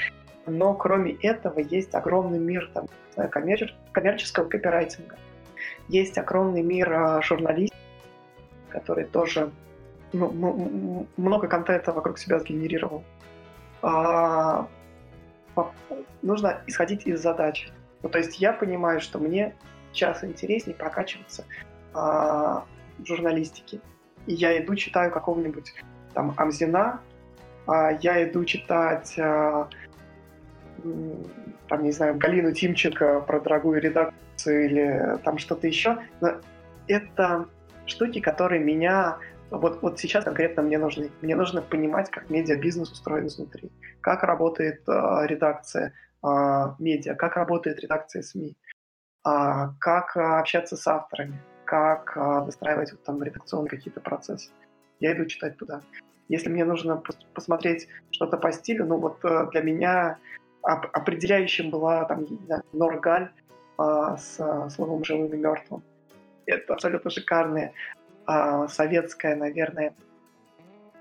[0.46, 2.86] но кроме этого есть огромный мир там,
[3.30, 3.74] коммер...
[3.92, 5.16] коммерческого копирайтинга.
[5.88, 7.76] Есть огромный мир а, журналистики,
[8.68, 9.50] который тоже
[10.12, 13.04] ну, много контента вокруг себя сгенерировал.
[13.82, 14.68] А,
[16.22, 17.70] нужно исходить из задач.
[18.02, 19.54] Ну, то есть я понимаю, что мне
[19.92, 21.44] сейчас интереснее прокачиваться
[21.92, 22.64] а,
[22.98, 23.80] в журналистике.
[24.26, 25.74] И я иду читаю какого-нибудь
[26.12, 27.00] там Амзина,
[27.66, 29.68] а, я иду читать а,
[31.68, 35.98] там, не знаю, Галину Тимченко про дорогую редакцию или там что-то еще.
[36.20, 36.40] Но
[36.86, 37.46] это
[37.86, 39.18] штуки, которые меня
[39.50, 41.10] вот, вот сейчас конкретно мне нужны.
[41.22, 43.70] Мне нужно понимать, как медиабизнес устроен изнутри,
[44.00, 44.92] как работает э,
[45.26, 46.26] редакция э,
[46.78, 48.56] медиа, как работает редакция СМИ,
[49.26, 49.30] э,
[49.78, 54.50] как э, общаться с авторами, как э, выстраивать вот, там редакционные какие-то процессы.
[55.00, 55.82] Я иду читать туда.
[56.28, 60.18] Если мне нужно пос- посмотреть что-то по стилю, ну вот э, для меня
[60.64, 62.26] определяющим была там
[62.72, 63.30] Норгаль
[63.78, 65.82] э, с э, словом живым и мертвым.
[66.46, 67.72] Это абсолютно шикарные
[68.26, 69.94] а, советская, наверное,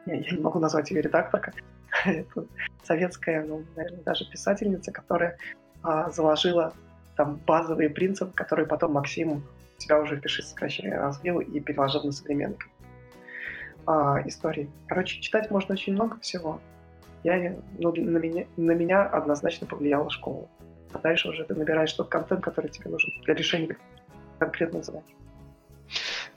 [0.05, 1.53] я, я не могу назвать ее редакторка,
[2.05, 2.45] это
[2.83, 5.37] советская, ну, наверное, даже писательница, которая
[5.81, 6.73] а, заложила
[7.15, 9.43] там базовые принципы, которые потом Максим
[9.77, 12.57] себя уже в «Пиши сокращение» развил и переложил на современный
[13.85, 14.69] а, истории.
[14.87, 16.59] Короче, читать можно очень много всего.
[17.23, 20.47] Я, ну, на, меня, на меня однозначно повлияла школа.
[20.93, 23.77] А дальше уже ты набираешь тот контент, который тебе нужен для решения
[24.39, 25.15] конкретной задачи.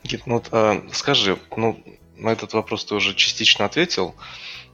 [0.05, 1.77] Никит, ну вот, а, скажи, ну,
[2.17, 4.15] на этот вопрос ты уже частично ответил.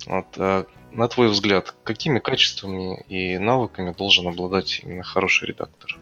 [0.06, 5.98] Вот, а, на твой взгляд, какими качествами и навыками должен обладать именно хороший редактор?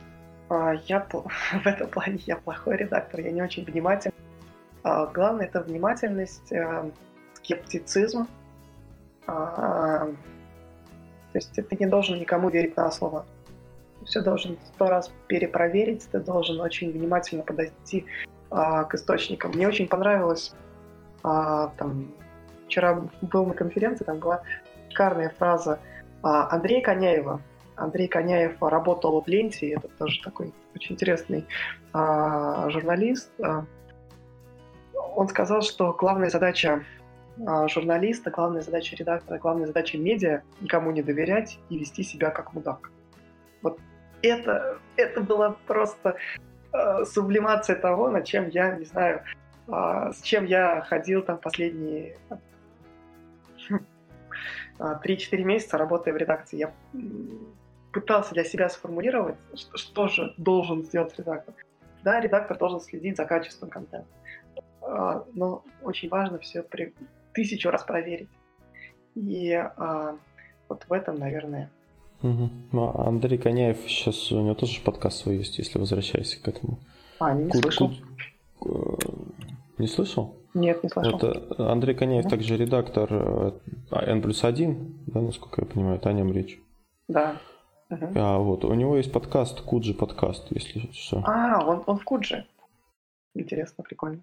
[0.49, 4.15] А, я в этом плане я плохой редактор, я не очень внимательный.
[4.83, 6.91] А, главное это внимательность, а,
[7.35, 8.27] скептицизм.
[9.31, 10.07] А,
[11.33, 13.25] то есть ты не должен никому верить на слово.
[14.05, 18.07] Все должен сто раз перепроверить, ты должен очень внимательно подойти
[18.51, 19.53] а, к источникам.
[19.53, 20.53] Мне очень понравилось,
[21.23, 22.09] а, там,
[22.67, 24.43] вчера был на конференции, там была
[24.89, 25.79] шикарная фраза
[26.23, 27.41] Андрея Коняева.
[27.77, 31.47] Андрей Коняев работал в Ленте, это тоже такой очень интересный
[31.95, 33.31] журналист.
[35.17, 36.85] Он сказал, что главная задача
[37.69, 42.91] журналиста, главная задача редактора, главная задача медиа никому не доверять и вести себя как мудак.
[43.63, 43.79] Вот
[44.23, 46.17] это, это было просто
[46.73, 49.23] э, сублимация того, над чем я, не знаю,
[49.69, 52.19] э, с чем я ходил там последние
[53.71, 53.75] э,
[54.79, 56.59] 3-4 месяца, работая в редакции.
[56.59, 56.73] Я
[57.93, 61.55] пытался для себя сформулировать, что, что же должен сделать редактор.
[62.03, 64.09] Да, редактор должен следить за качеством контента.
[65.35, 66.95] Но очень важно все при...
[67.33, 68.29] тысячу раз проверить.
[69.15, 70.17] И э,
[70.69, 71.71] вот в этом, наверное,
[72.23, 72.51] Угу.
[72.73, 76.79] Ну, Андрей Коняев сейчас у него тоже подкаст свой есть, если возвращайся к этому.
[77.19, 77.93] А, не Кут, слышал.
[78.59, 79.13] Кут, э,
[79.79, 80.37] не слышал?
[80.53, 81.17] Нет, не слышал.
[81.17, 82.31] Это Андрей Коняев да?
[82.31, 83.53] также редактор э,
[83.91, 86.61] N плюс 1, да, насколько я понимаю, это о нем речь.
[87.09, 87.37] Да.
[87.89, 88.07] Угу.
[88.17, 91.23] А вот у него есть подкаст, Куджи подкаст, если что.
[91.27, 92.47] А, он, он в Куджи.
[93.35, 94.23] Интересно, прикольно.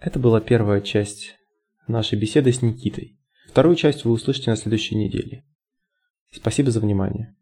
[0.00, 1.38] Это была первая часть
[1.86, 3.18] нашей беседы с Никитой.
[3.48, 5.44] Вторую часть вы услышите на следующей неделе.
[6.30, 7.36] Спасибо за внимание.